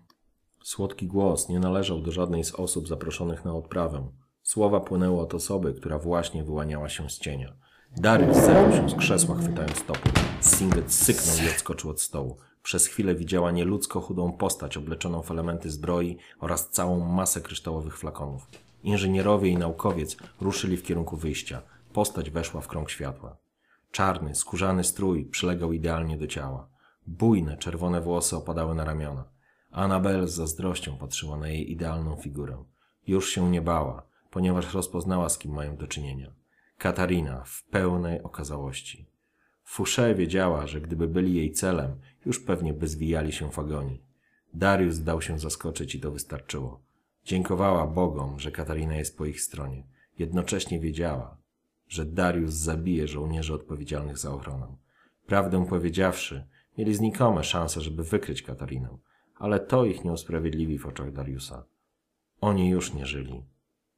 Słodki 0.63 1.07
głos 1.07 1.49
nie 1.49 1.61
należał 1.61 2.01
do 2.01 2.13
żadnej 2.13 2.45
z 2.45 2.55
osób 2.55 2.89
zaproszonych 2.89 3.45
na 3.45 3.55
odprawę. 3.55 4.09
Słowa 4.43 4.81
płynęły 4.81 5.21
od 5.21 5.35
osoby, 5.35 5.75
która 5.75 5.99
właśnie 5.99 6.45
wyłaniała 6.45 6.89
się 6.89 7.11
z 7.11 7.19
cienia. 7.19 7.53
Darius 7.97 8.37
zerwał 8.37 8.73
się 8.73 8.89
z 8.91 8.95
krzesła, 8.95 9.37
chwytając 9.37 9.85
topór. 9.85 10.13
Singet 10.41 10.93
syknął 10.93 11.47
i 11.47 11.51
odskoczył 11.51 11.91
od 11.91 12.01
stołu. 12.01 12.37
Przez 12.63 12.87
chwilę 12.87 13.15
widziała 13.15 13.51
nieludzko 13.51 14.01
chudą 14.01 14.33
postać 14.33 14.77
obleczoną 14.77 15.23
w 15.23 15.31
elementy 15.31 15.71
zbroi 15.71 16.17
oraz 16.41 16.71
całą 16.71 17.01
masę 17.01 17.41
kryształowych 17.41 17.99
flakonów. 17.99 18.47
Inżynierowie 18.83 19.49
i 19.51 19.57
naukowiec 19.57 20.17
ruszyli 20.41 20.77
w 20.77 20.83
kierunku 20.83 21.17
wyjścia. 21.17 21.63
Postać 21.93 22.31
weszła 22.31 22.61
w 22.61 22.69
krąg 22.69 22.91
światła. 22.91 23.37
Czarny, 23.91 24.35
skórzany 24.35 24.85
strój 24.85 25.25
przylegał 25.25 25.73
idealnie 25.73 26.19
do 26.19 26.27
ciała. 26.27 26.69
Bujne, 27.07 27.57
czerwone 27.57 28.01
włosy 28.01 28.37
opadały 28.37 28.75
na 28.75 28.85
ramiona. 28.85 29.25
Anabel 29.71 30.29
z 30.29 30.35
zazdrością 30.35 30.99
patrzyła 30.99 31.37
na 31.37 31.49
jej 31.49 31.73
idealną 31.73 32.17
figurę. 32.17 32.65
Już 33.07 33.31
się 33.31 33.51
nie 33.51 33.63
bała, 33.63 34.03
ponieważ 34.31 34.75
rozpoznała, 34.75 35.29
z 35.29 35.39
kim 35.39 35.53
mają 35.53 35.77
do 35.77 35.87
czynienia. 35.87 36.33
Katarina 36.79 37.45
w 37.45 37.65
pełnej 37.65 38.23
okazałości. 38.23 39.07
Fouché 39.65 40.15
wiedziała, 40.15 40.67
że 40.67 40.81
gdyby 40.81 41.09
byli 41.09 41.35
jej 41.35 41.53
celem, 41.53 42.01
już 42.27 42.41
pewnie 42.41 42.75
by 42.75 42.89
zwijali 42.89 43.33
się 43.33 43.51
w 43.51 43.59
agonii. 43.59 44.03
Darius 44.55 44.99
dał 44.99 45.23
się 45.23 45.39
zaskoczyć 45.39 45.95
i 45.95 46.01
to 46.01 46.11
wystarczyło. 46.11 46.81
Dziękowała 47.25 47.87
Bogom, 47.87 48.41
że 48.41 48.51
Katarina 48.51 48.97
jest 48.97 49.19
po 49.19 49.25
ich 49.25 49.41
stronie. 49.41 49.87
Jednocześnie 50.19 50.81
wiedziała, 50.81 51.37
że 51.89 52.05
Darius 52.05 52.55
zabije 52.55 53.09
żołnierzy 53.09 53.55
odpowiedzialnych 53.55 54.19
za 54.19 54.31
ochronę. 54.31 54.67
Prawdę 55.27 55.67
powiedziawszy, 55.67 56.47
mieli 56.79 56.95
znikome 56.95 57.45
szanse, 57.45 57.81
żeby 57.81 58.03
wykryć 58.05 58.43
Katarinę, 58.43 58.99
ale 59.37 59.61
to 59.61 59.85
ich 59.85 60.05
nie 60.05 60.13
usprawiedliwi 60.13 60.79
w 60.79 60.87
oczach 60.87 61.13
Dariusa. 61.13 61.65
Oni 62.41 62.69
już 62.69 62.95
nie 62.95 63.07
żyli. 63.07 63.43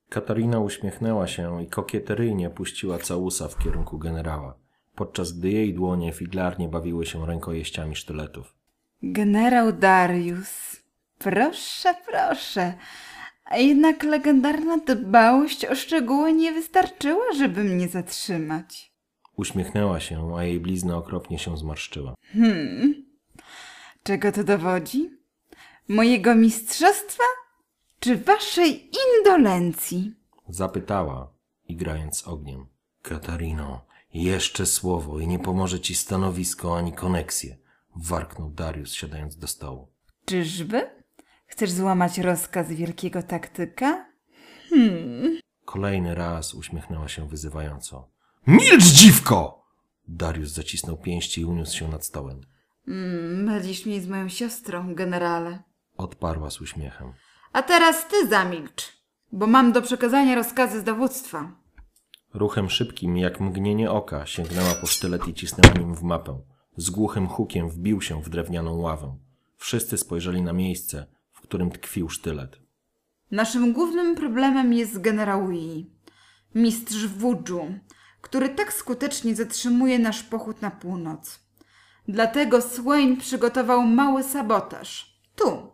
Katarina 0.08 0.58
uśmiechnęła 0.58 1.26
się 1.26 1.62
i 1.62 1.66
kokieteryjnie 1.66 2.50
puściła 2.50 2.98
całusa 2.98 3.48
w 3.48 3.58
kierunku 3.58 3.98
generała, 3.98 4.54
podczas 4.94 5.32
gdy 5.32 5.50
jej 5.50 5.74
dłonie 5.74 6.12
figlarnie 6.12 6.68
bawiły 6.68 7.06
się 7.06 7.26
rękojeściami 7.26 7.96
sztyletów. 7.96 8.54
Generał 9.02 9.72
Darius. 9.72 10.82
Proszę, 11.18 11.94
proszę. 12.10 12.74
A 13.50 13.56
jednak 13.58 14.02
legendarna 14.02 14.78
dbałość 14.78 15.64
o 15.64 15.74
szczegóły 15.74 16.32
nie 16.32 16.52
wystarczyła, 16.52 17.24
żeby 17.36 17.64
mnie 17.64 17.88
zatrzymać. 17.88 18.92
Uśmiechnęła 19.36 20.00
się, 20.00 20.36
a 20.36 20.44
jej 20.44 20.60
blizna 20.60 20.96
okropnie 20.96 21.38
się 21.38 21.56
zmarszczyła. 21.56 22.14
Czego 24.02 24.32
to 24.32 24.44
dowodzi? 24.44 25.10
Mojego 25.88 26.34
mistrzostwa? 26.34 27.24
Czy 28.00 28.16
waszej 28.16 28.90
indolencji? 29.18 30.14
Zapytała, 30.48 31.32
igrając 31.68 32.28
ogniem. 32.28 32.66
Katarino, 33.02 33.84
jeszcze 34.14 34.66
słowo 34.66 35.20
i 35.20 35.26
nie 35.26 35.38
pomoże 35.38 35.80
ci 35.80 35.94
stanowisko 35.94 36.76
ani 36.76 36.92
koneksje, 36.92 37.56
warknął 37.96 38.50
Darius, 38.50 38.92
siadając 38.92 39.36
do 39.36 39.46
stołu. 39.46 39.88
Czyżby? 40.24 40.99
Chcesz 41.50 41.70
złamać 41.70 42.18
rozkaz 42.18 42.68
wielkiego 42.72 43.22
taktyka? 43.22 44.06
Kolejny 45.64 46.14
raz 46.14 46.54
uśmiechnęła 46.54 47.08
się 47.08 47.28
wyzywająco. 47.28 48.08
Milcz, 48.46 48.84
dziwko! 48.84 49.66
Darius 50.08 50.50
zacisnął 50.50 50.96
pięści 50.96 51.40
i 51.40 51.44
uniósł 51.44 51.76
się 51.76 51.88
nad 51.88 52.06
stołem. 52.06 52.40
Mm, 52.88 53.44
mylisz 53.44 53.86
mnie 53.86 54.00
z 54.00 54.08
moją 54.08 54.28
siostrą, 54.28 54.94
generale. 54.94 55.62
Odparła 55.96 56.50
z 56.50 56.60
uśmiechem. 56.60 57.12
A 57.52 57.62
teraz 57.62 58.08
ty 58.08 58.28
zamilcz, 58.28 59.02
bo 59.32 59.46
mam 59.46 59.72
do 59.72 59.82
przekazania 59.82 60.34
rozkazy 60.34 60.80
z 60.80 60.84
dowództwa. 60.84 61.52
Ruchem 62.34 62.70
szybkim, 62.70 63.16
jak 63.16 63.40
mgnienie 63.40 63.90
oka, 63.90 64.26
sięgnęła 64.26 64.74
po 64.74 64.86
sztylet 64.86 65.28
i 65.28 65.34
cisnęła 65.34 65.74
nim 65.74 65.94
w 65.94 66.02
mapę. 66.02 66.40
Z 66.76 66.90
głuchym 66.90 67.28
hukiem 67.28 67.70
wbił 67.70 68.00
się 68.00 68.22
w 68.22 68.28
drewnianą 68.28 68.76
ławę. 68.76 69.16
Wszyscy 69.56 69.98
spojrzeli 69.98 70.42
na 70.42 70.52
miejsce, 70.52 71.06
którym 71.50 71.70
tkwił 71.70 72.08
sztylet. 72.08 72.58
Naszym 73.30 73.72
głównym 73.72 74.14
problemem 74.16 74.72
jest 74.72 75.00
generał 75.00 75.50
Yi, 75.50 75.90
mistrz 76.54 77.06
Wudżu, 77.06 77.74
który 78.20 78.48
tak 78.48 78.72
skutecznie 78.72 79.34
zatrzymuje 79.36 79.98
nasz 79.98 80.22
pochód 80.22 80.62
na 80.62 80.70
północ. 80.70 81.40
Dlatego 82.08 82.60
Swain 82.62 83.16
przygotował 83.16 83.82
mały 83.82 84.22
sabotaż. 84.22 85.20
Tu 85.36 85.72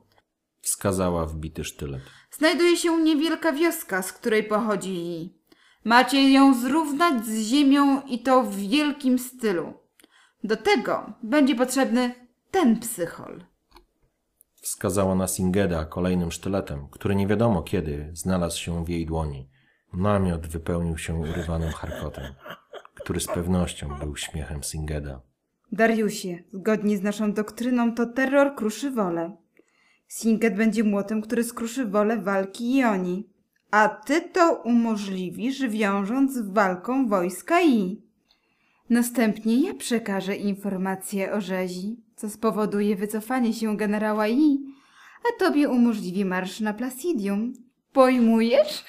Wskazała 0.61 1.27
wbity 1.27 1.65
sztylet. 1.65 2.03
znajduje 2.31 2.77
się 2.77 2.97
niewielka 3.03 3.53
wioska, 3.53 4.03
z 4.03 4.12
której 4.12 4.45
pochodzi 4.45 4.95
Yi. 4.95 5.39
Macie 5.85 6.31
ją 6.33 6.55
zrównać 6.55 7.27
z 7.27 7.39
ziemią 7.39 8.03
i 8.03 8.19
to 8.23 8.43
w 8.43 8.57
wielkim 8.57 9.19
stylu. 9.19 9.75
Do 10.45 10.57
tego 10.57 11.12
będzie 11.23 11.55
potrzebny 11.55 12.15
ten 12.51 12.81
psychol. 12.81 13.45
Wskazała 14.66 15.14
na 15.14 15.26
Singeda 15.26 15.85
kolejnym 15.85 16.33
sztyletem, 16.33 16.88
który 16.90 17.14
nie 17.14 17.26
wiadomo 17.26 17.62
kiedy 17.62 18.11
znalazł 18.12 18.59
się 18.59 18.85
w 18.85 18.88
jej 18.88 19.07
dłoni. 19.07 19.48
Namiot 19.92 20.46
wypełnił 20.46 20.98
się 20.98 21.14
urywanym 21.14 21.72
charkotem, 21.72 22.24
który 22.94 23.20
z 23.20 23.26
pewnością 23.26 23.88
był 23.98 24.16
śmiechem 24.16 24.64
Singeda. 24.64 25.20
Dariusie, 25.72 26.38
zgodnie 26.52 26.98
z 26.98 27.02
naszą 27.02 27.33
doktryną 27.33 27.94
to 27.94 28.07
terror 28.07 28.55
kruszy 28.55 28.90
wolę. 28.90 29.37
Singet 30.09 30.57
będzie 30.57 30.85
młotem, 30.85 31.22
który 31.22 31.44
skruszy 31.44 31.87
wolę 31.87 32.16
walki 32.16 32.76
Joni. 32.76 33.29
A 33.70 33.88
ty 33.88 34.20
to 34.20 34.62
umożliwisz, 34.64 35.68
wiążąc 35.68 36.35
z 36.35 36.40
walką 36.40 37.09
wojska 37.09 37.62
I. 37.62 38.02
Następnie 38.90 39.66
ja 39.66 39.74
przekażę 39.74 40.37
informację 40.37 41.33
o 41.33 41.40
rzezi, 41.40 42.06
co 42.16 42.31
spowoduje 42.31 42.96
wycofanie 42.96 43.55
się 43.55 43.76
generała 43.76 44.29
I, 44.29 44.59
a 45.24 45.38
tobie 45.38 45.68
umożliwi 45.68 46.24
marsz 46.24 46.61
na 46.61 46.74
Placidium. 46.74 47.52
Pojmujesz? 47.92 48.85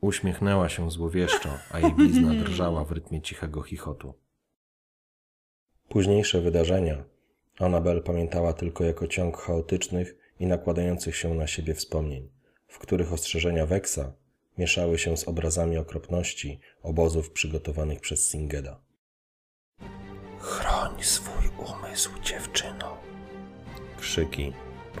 Uśmiechnęła 0.00 0.68
się 0.68 0.90
złowieszczo, 0.90 1.48
a 1.70 1.80
jej 1.80 1.92
blizna 1.92 2.34
drżała 2.34 2.84
w 2.84 2.92
rytmie 2.92 3.22
cichego 3.22 3.62
chichotu. 3.62 4.14
Późniejsze 5.88 6.40
wydarzenia 6.40 7.04
Anabel 7.58 8.02
pamiętała 8.02 8.52
tylko 8.52 8.84
jako 8.84 9.06
ciąg 9.06 9.36
chaotycznych 9.36 10.16
i 10.40 10.46
nakładających 10.46 11.16
się 11.16 11.34
na 11.34 11.46
siebie 11.46 11.74
wspomnień, 11.74 12.30
w 12.66 12.78
których 12.78 13.12
ostrzeżenia 13.12 13.66
Weksa 13.66 14.12
mieszały 14.58 14.98
się 14.98 15.16
z 15.16 15.28
obrazami 15.28 15.78
okropności 15.78 16.60
obozów 16.82 17.30
przygotowanych 17.30 18.00
przez 18.00 18.28
Singeda. 18.28 18.80
Chroń 20.48 20.90
swój 21.00 21.50
umysł, 21.58 22.10
dziewczyno. 22.22 22.96
Krzyki, 24.00 24.52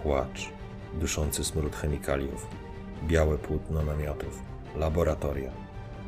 płacz, 0.02 0.48
duszący 0.94 1.44
smród 1.44 1.76
chemikaliów, 1.76 2.46
białe 3.04 3.38
płótno 3.38 3.82
namiotów, 3.82 4.38
laboratoria, 4.76 5.50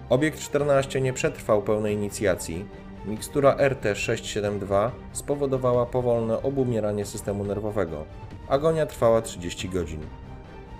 Obiekt 0.09 0.39
14 0.39 1.01
nie 1.01 1.13
przetrwał 1.13 1.61
pełnej 1.61 1.93
inicjacji, 1.93 2.65
Mikstura 3.05 3.55
RT-672 3.55 4.91
spowodowała 5.13 5.85
powolne 5.85 6.41
obumieranie 6.41 7.05
systemu 7.05 7.43
nerwowego. 7.43 8.05
Agonia 8.49 8.85
trwała 8.85 9.21
30 9.21 9.69
godzin. 9.69 10.01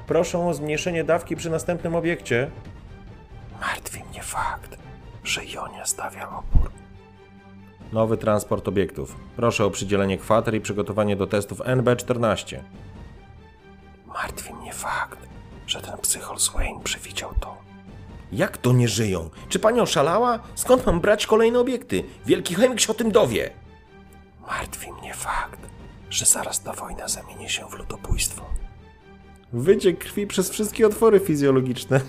Proszę 0.08 0.40
o 0.40 0.54
zmniejszenie 0.54 1.04
dawki 1.04 1.36
przy 1.36 1.50
następnym 1.50 1.96
obiekcie. 1.96 2.52
Martwi 3.62 4.04
mnie 4.04 4.24
fakt, 4.24 4.78
że 5.24 5.46
Jonia 5.46 5.86
stawia 5.86 6.30
opór. 6.30 6.77
Nowy 7.94 8.18
transport 8.18 8.68
obiektów. 8.68 9.16
Proszę 9.36 9.66
o 9.66 9.72
przydzielenie 9.72 10.18
kwater 10.18 10.56
i 10.56 10.62
przygotowanie 10.62 11.16
do 11.16 11.28
testów 11.28 11.60
NB14. 11.60 12.60
Martwi 14.08 14.54
mnie 14.54 14.74
fakt, 14.74 15.20
że 15.68 15.82
ten 15.82 15.98
psychol 15.98 16.40
Swain 16.40 16.80
przewidział 16.84 17.34
to. 17.40 17.58
Jak 18.32 18.58
to 18.58 18.74
nie 18.74 18.88
żyją? 18.88 19.30
Czy 19.50 19.60
pani 19.60 19.80
oszalała? 19.80 20.40
Skąd 20.56 20.86
mam 20.86 21.00
brać 21.00 21.28
kolejne 21.28 21.60
obiekty? 21.60 22.04
Wielki 22.26 22.56
chemik 22.56 22.80
się 22.80 22.92
o 22.92 22.96
tym 22.96 23.12
dowie. 23.12 23.50
Martwi 24.48 24.92
mnie 24.92 25.14
fakt, 25.14 25.60
że 26.10 26.26
zaraz 26.26 26.62
ta 26.62 26.74
wojna 26.74 27.08
zamieni 27.08 27.50
się 27.50 27.66
w 27.70 27.74
ludobójstwo. 27.74 28.46
Wyciek 29.54 29.98
krwi 29.98 30.28
przez 30.28 30.50
wszystkie 30.50 30.88
otwory 30.88 31.20
fizjologiczne. 31.20 32.02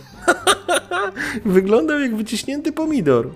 Wyglądał 1.45 1.99
jak 2.01 2.17
wyciśnięty 2.17 2.73
pomidor. 2.73 3.31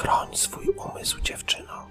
Chroń 0.00 0.36
swój 0.36 0.68
umysł, 0.68 1.20
dziewczyno. 1.20 1.88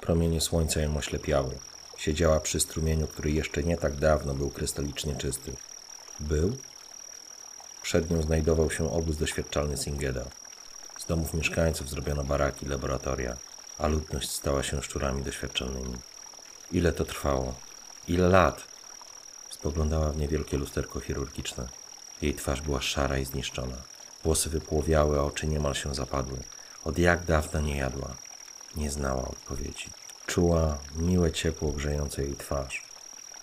Promienie 0.00 0.40
słońca 0.40 0.80
ją 0.80 0.96
oślepiały. 0.96 1.58
Siedziała 1.98 2.40
przy 2.40 2.60
strumieniu, 2.60 3.06
który 3.06 3.30
jeszcze 3.30 3.62
nie 3.62 3.76
tak 3.76 3.96
dawno 3.96 4.34
był 4.34 4.50
krystalicznie 4.50 5.16
czysty. 5.16 5.56
Był? 6.20 6.56
Przed 7.82 8.10
nią 8.10 8.22
znajdował 8.22 8.70
się 8.70 8.92
obóz 8.92 9.16
doświadczalny 9.16 9.76
Singeda. 9.76 10.24
Z 10.98 11.06
domów 11.06 11.34
mieszkańców 11.34 11.90
zrobiono 11.90 12.24
baraki, 12.24 12.66
laboratoria, 12.66 13.36
a 13.78 13.86
ludność 13.86 14.30
stała 14.30 14.62
się 14.62 14.82
szczurami 14.82 15.22
doświadczalnymi. 15.22 15.96
Ile 16.72 16.92
to 16.92 17.04
trwało? 17.04 17.54
Ile 18.08 18.28
lat? 18.28 18.64
Spoglądała 19.50 20.12
w 20.12 20.16
niewielkie 20.16 20.56
lusterko 20.56 21.00
chirurgiczne. 21.00 21.68
Jej 22.22 22.34
twarz 22.34 22.60
była 22.60 22.80
szara 22.80 23.18
i 23.18 23.24
zniszczona. 23.24 23.91
Włosy 24.24 24.50
wypłowiały, 24.50 25.18
a 25.18 25.22
oczy 25.22 25.46
niemal 25.46 25.74
się 25.74 25.94
zapadły. 25.94 26.38
Od 26.84 26.98
jak 26.98 27.24
dawna 27.24 27.60
nie 27.60 27.76
jadła. 27.76 28.16
Nie 28.76 28.90
znała 28.90 29.28
odpowiedzi. 29.28 29.90
Czuła 30.26 30.78
miłe 30.96 31.32
ciepło 31.32 31.72
grzejące 31.72 32.22
jej 32.22 32.36
twarz. 32.36 32.82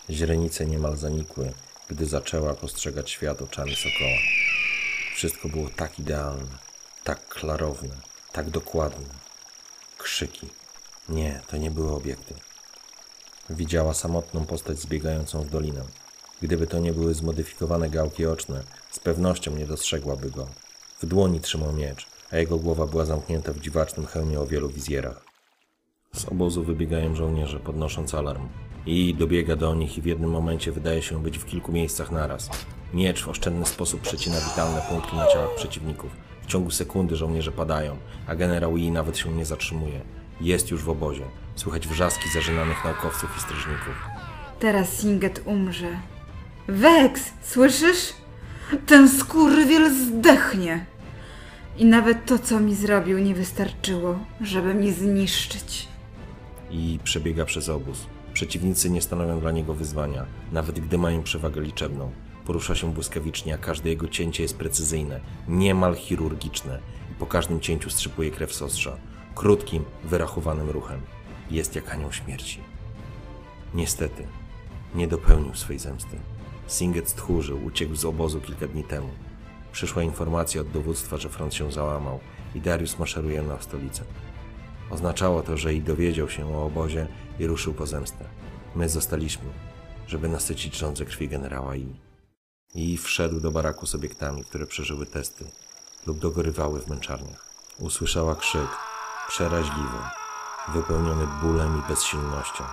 Źrenice 0.10 0.66
niemal 0.66 0.98
zanikły, 0.98 1.54
gdy 1.88 2.06
zaczęła 2.06 2.54
postrzegać 2.54 3.12
świat 3.12 3.42
oczami 3.42 3.76
sokoła. 3.76 4.20
Wszystko 5.16 5.50
było 5.50 5.70
tak 5.76 6.00
idealne, 6.00 6.58
tak 7.04 7.28
klarowne, 7.28 7.96
tak 8.32 8.50
dokładne. 8.50 9.08
Krzyki. 9.98 10.48
Nie, 11.10 11.42
to 11.48 11.58
nie 11.58 11.72
były 11.72 11.92
obiekty. 11.92 12.34
Widziała 13.50 13.94
samotną 13.94 14.46
postać 14.46 14.80
zbiegającą 14.80 15.42
w 15.42 15.50
dolinę. 15.50 15.84
Gdyby 16.42 16.68
to 16.68 16.80
nie 16.80 16.94
były 16.94 17.14
zmodyfikowane 17.14 17.90
gałki 17.90 18.26
oczne, 18.26 18.64
z 18.92 19.00
pewnością 19.00 19.56
nie 19.56 19.66
dostrzegłaby 19.68 20.32
go. 20.32 20.48
W 21.02 21.06
dłoni 21.06 21.40
trzymał 21.40 21.74
miecz, 21.74 22.08
a 22.32 22.38
jego 22.38 22.58
głowa 22.58 22.88
była 22.88 23.06
zamknięta 23.06 23.54
w 23.54 23.60
dziwacznym 23.60 24.06
hełmie 24.06 24.40
o 24.40 24.48
wielu 24.48 24.70
wizjerach. 24.70 25.26
Z 26.14 26.26
obozu 26.26 26.64
wybiegają 26.64 27.16
żołnierze, 27.16 27.60
podnosząc 27.60 28.14
alarm. 28.14 28.48
I 28.86 29.16
dobiega 29.16 29.56
do 29.56 29.76
nich 29.76 29.98
i 29.98 30.02
w 30.02 30.06
jednym 30.06 30.30
momencie 30.30 30.72
wydaje 30.72 31.02
się 31.02 31.24
być 31.24 31.38
w 31.38 31.46
kilku 31.46 31.72
miejscach 31.72 32.12
naraz. 32.12 32.50
Miecz 32.94 33.24
w 33.24 33.30
oszczędny 33.30 33.66
sposób 33.66 34.02
przecina 34.02 34.36
witalne 34.50 34.82
punkty 34.90 35.16
na 35.16 35.28
ciałach 35.28 35.56
przeciwników. 35.56 36.12
W 36.42 36.46
ciągu 36.46 36.72
sekundy 36.72 37.16
żołnierze 37.16 37.52
padają, 37.52 37.98
a 38.28 38.36
generał 38.36 38.78
Yi 38.78 38.92
nawet 38.92 39.18
się 39.18 39.32
nie 39.32 39.46
zatrzymuje. 39.46 40.02
Jest 40.42 40.72
już 40.72 40.84
w 40.84 40.90
obozie. 40.90 41.26
Słychać 41.56 41.88
wrzaski 41.88 42.30
zażynanych 42.34 42.86
naukowców 42.86 43.38
i 43.38 43.42
strażników. 43.42 43.96
Teraz 44.60 44.90
Singet 44.90 45.42
umrze. 45.46 46.00
Wex, 46.68 47.22
słyszysz? 47.42 48.14
Ten 48.86 49.10
skurwiel 49.10 49.96
zdechnie. 49.96 50.86
I 51.78 51.86
nawet 51.86 52.26
to, 52.26 52.40
co 52.40 52.60
mi 52.60 52.76
zrobił, 52.76 53.20
nie 53.20 53.36
wystarczyło, 53.36 54.20
żeby 54.42 54.74
mnie 54.74 54.94
zniszczyć. 54.94 55.88
i 56.72 57.00
przebiega 57.04 57.46
przez 57.46 57.70
obóz. 57.70 58.06
Przeciwnicy 58.34 58.90
nie 58.90 59.02
stanowią 59.02 59.40
dla 59.40 59.52
niego 59.52 59.74
wyzwania, 59.74 60.26
nawet 60.52 60.80
gdy 60.80 60.98
mają 60.98 61.24
przewagę 61.24 61.62
liczebną. 61.62 62.12
Porusza 62.46 62.76
się 62.76 62.94
błyskawicznie, 62.94 63.54
a 63.54 63.58
każde 63.58 63.90
jego 63.90 64.08
cięcie 64.08 64.44
jest 64.44 64.58
precyzyjne, 64.58 65.20
niemal 65.48 65.96
chirurgiczne 65.96 66.80
i 67.12 67.14
po 67.14 67.26
każdym 67.26 67.60
cięciu 67.60 67.90
strzypuje 67.90 68.32
krew 68.32 68.54
z 68.54 68.62
ostrza. 68.62 68.98
Krótkim, 69.36 69.86
wyrachowanym 70.04 70.70
ruchem. 70.70 71.02
Jest 71.52 71.76
jak 71.76 71.90
anioł 71.94 72.12
śmierci. 72.12 72.60
Niestety, 73.74 74.24
nie 74.96 75.08
dopełnił 75.08 75.56
swej 75.56 75.80
zemsty. 75.80 76.18
Singet 76.70 77.10
stchórzył, 77.10 77.66
uciekł 77.66 77.96
z 77.96 78.06
obozu 78.06 78.42
kilka 78.42 78.68
dni 78.68 78.84
temu. 78.84 79.10
Przyszła 79.72 80.04
informacja 80.04 80.62
od 80.62 80.72
dowództwa, 80.72 81.18
że 81.18 81.30
front 81.30 81.54
się 81.54 81.72
załamał 81.72 82.20
i 82.56 82.62
Darius 82.62 83.00
maszeruje 83.00 83.42
na 83.42 83.62
stolicę. 83.62 84.04
Oznaczało 84.90 85.42
to, 85.42 85.58
że 85.58 85.74
i 85.74 85.82
dowiedział 85.82 86.30
się 86.30 86.56
o 86.56 86.66
obozie 86.66 87.08
i 87.40 87.48
ruszył 87.48 87.74
po 87.74 87.88
zemstę. 87.88 88.26
My 88.76 88.90
zostaliśmy, 88.90 89.50
żeby 90.08 90.30
nasycić 90.30 90.78
żądzę 90.78 91.06
krwi 91.06 91.30
generała 91.30 91.76
I. 91.76 91.96
I 92.76 92.98
wszedł 92.98 93.40
do 93.40 93.52
baraku 93.52 93.88
z 93.88 93.96
obiektami, 93.96 94.44
które 94.44 94.68
przeżyły 94.68 95.06
testy 95.06 95.46
lub 96.08 96.20
dogorywały 96.20 96.82
w 96.82 96.88
męczarniach. 96.88 97.50
Usłyszała 97.80 98.36
krzyk, 98.36 98.70
przeraźliwy, 99.28 100.00
wypełniony 100.74 101.28
bólem 101.42 101.80
i 101.80 101.90
bezsilnością. 101.90 102.64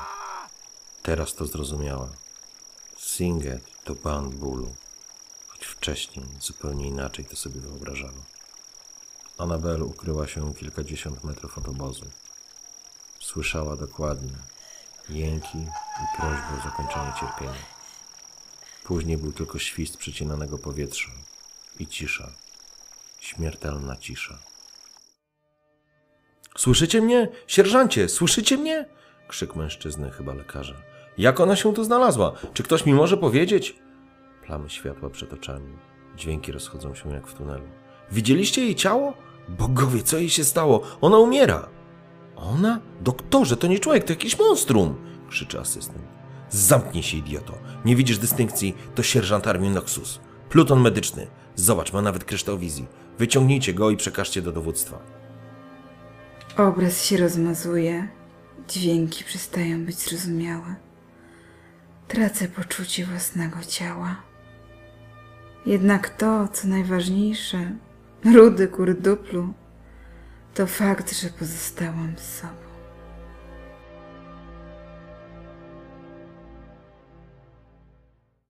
Teraz 1.02 1.34
to 1.34 1.46
zrozumiała. 1.46 2.08
Singet 2.98 3.75
to 3.86 3.94
ban 3.94 4.30
bólu, 4.30 4.74
choć 5.46 5.64
wcześniej 5.64 6.26
zupełnie 6.40 6.86
inaczej 6.86 7.24
to 7.24 7.36
sobie 7.36 7.60
wyobrażała. 7.60 8.22
Anabel 9.38 9.82
ukryła 9.82 10.28
się 10.28 10.54
kilkadziesiąt 10.54 11.24
metrów 11.24 11.58
od 11.58 11.68
obozu. 11.68 12.06
Słyszała 13.20 13.76
dokładnie 13.76 14.32
jęki 15.08 15.58
i 16.02 16.16
prośby 16.16 16.60
o 16.60 16.64
zakończenie 16.64 17.12
cierpienia. 17.20 17.64
Później 18.84 19.18
był 19.18 19.32
tylko 19.32 19.58
świst 19.58 19.96
przecinanego 19.96 20.58
powietrza 20.58 21.10
i 21.78 21.86
cisza. 21.86 22.30
Śmiertelna 23.20 23.96
cisza. 23.96 24.38
Słyszycie 26.56 27.02
mnie? 27.02 27.28
Sierżancie, 27.46 28.08
słyszycie 28.08 28.56
mnie? 28.56 28.88
Krzyk 29.28 29.56
mężczyzny, 29.56 30.10
chyba 30.10 30.34
lekarza. 30.34 30.95
Jak 31.18 31.40
ona 31.40 31.56
się 31.56 31.74
tu 31.74 31.84
znalazła? 31.84 32.32
Czy 32.54 32.62
ktoś 32.62 32.86
mi 32.86 32.94
może 32.94 33.16
powiedzieć? 33.16 33.76
Plamy 34.46 34.70
światła 34.70 35.10
przed 35.10 35.32
oczami. 35.32 35.72
Dźwięki 36.16 36.52
rozchodzą 36.52 36.94
się 36.94 37.10
jak 37.10 37.26
w 37.26 37.34
tunelu. 37.34 37.64
Widzieliście 38.12 38.60
jej 38.64 38.74
ciało? 38.74 39.14
Bogowie, 39.48 40.02
co 40.02 40.18
jej 40.18 40.30
się 40.30 40.44
stało? 40.44 40.82
Ona 41.00 41.18
umiera. 41.18 41.68
Ona? 42.36 42.80
Doktorze, 43.00 43.56
to 43.56 43.66
nie 43.66 43.78
człowiek, 43.78 44.04
to 44.04 44.12
jakiś 44.12 44.38
monstrum! 44.38 44.94
krzyczy 45.28 45.60
asystent. 45.60 46.04
Zamknij 46.50 47.02
się, 47.02 47.16
idioto. 47.16 47.58
Nie 47.84 47.96
widzisz 47.96 48.18
dystynkcji? 48.18 48.76
To 48.94 49.02
sierżant 49.02 49.46
armii 49.46 49.70
Noxus. 49.70 50.20
Pluton 50.48 50.80
medyczny. 50.80 51.26
Zobacz, 51.54 51.92
ma 51.92 52.02
nawet 52.02 52.24
kryształ 52.24 52.58
wizji. 52.58 52.86
Wyciągnijcie 53.18 53.74
go 53.74 53.90
i 53.90 53.96
przekażcie 53.96 54.42
do 54.42 54.52
dowództwa. 54.52 54.98
Obraz 56.56 57.04
się 57.04 57.16
rozmazuje, 57.16 58.08
dźwięki 58.68 59.24
przestają 59.24 59.84
być 59.84 59.96
zrozumiałe. 59.96 60.85
Tracę 62.08 62.48
poczucie 62.48 63.06
własnego 63.06 63.56
ciała. 63.68 64.22
Jednak 65.66 66.08
to, 66.08 66.48
co 66.48 66.68
najważniejsze, 66.68 67.70
rudy 68.34 68.68
kurduplu, 68.68 69.52
to 70.54 70.66
fakt, 70.66 71.12
że 71.20 71.28
pozostałam 71.28 72.14
sobą. 72.18 72.65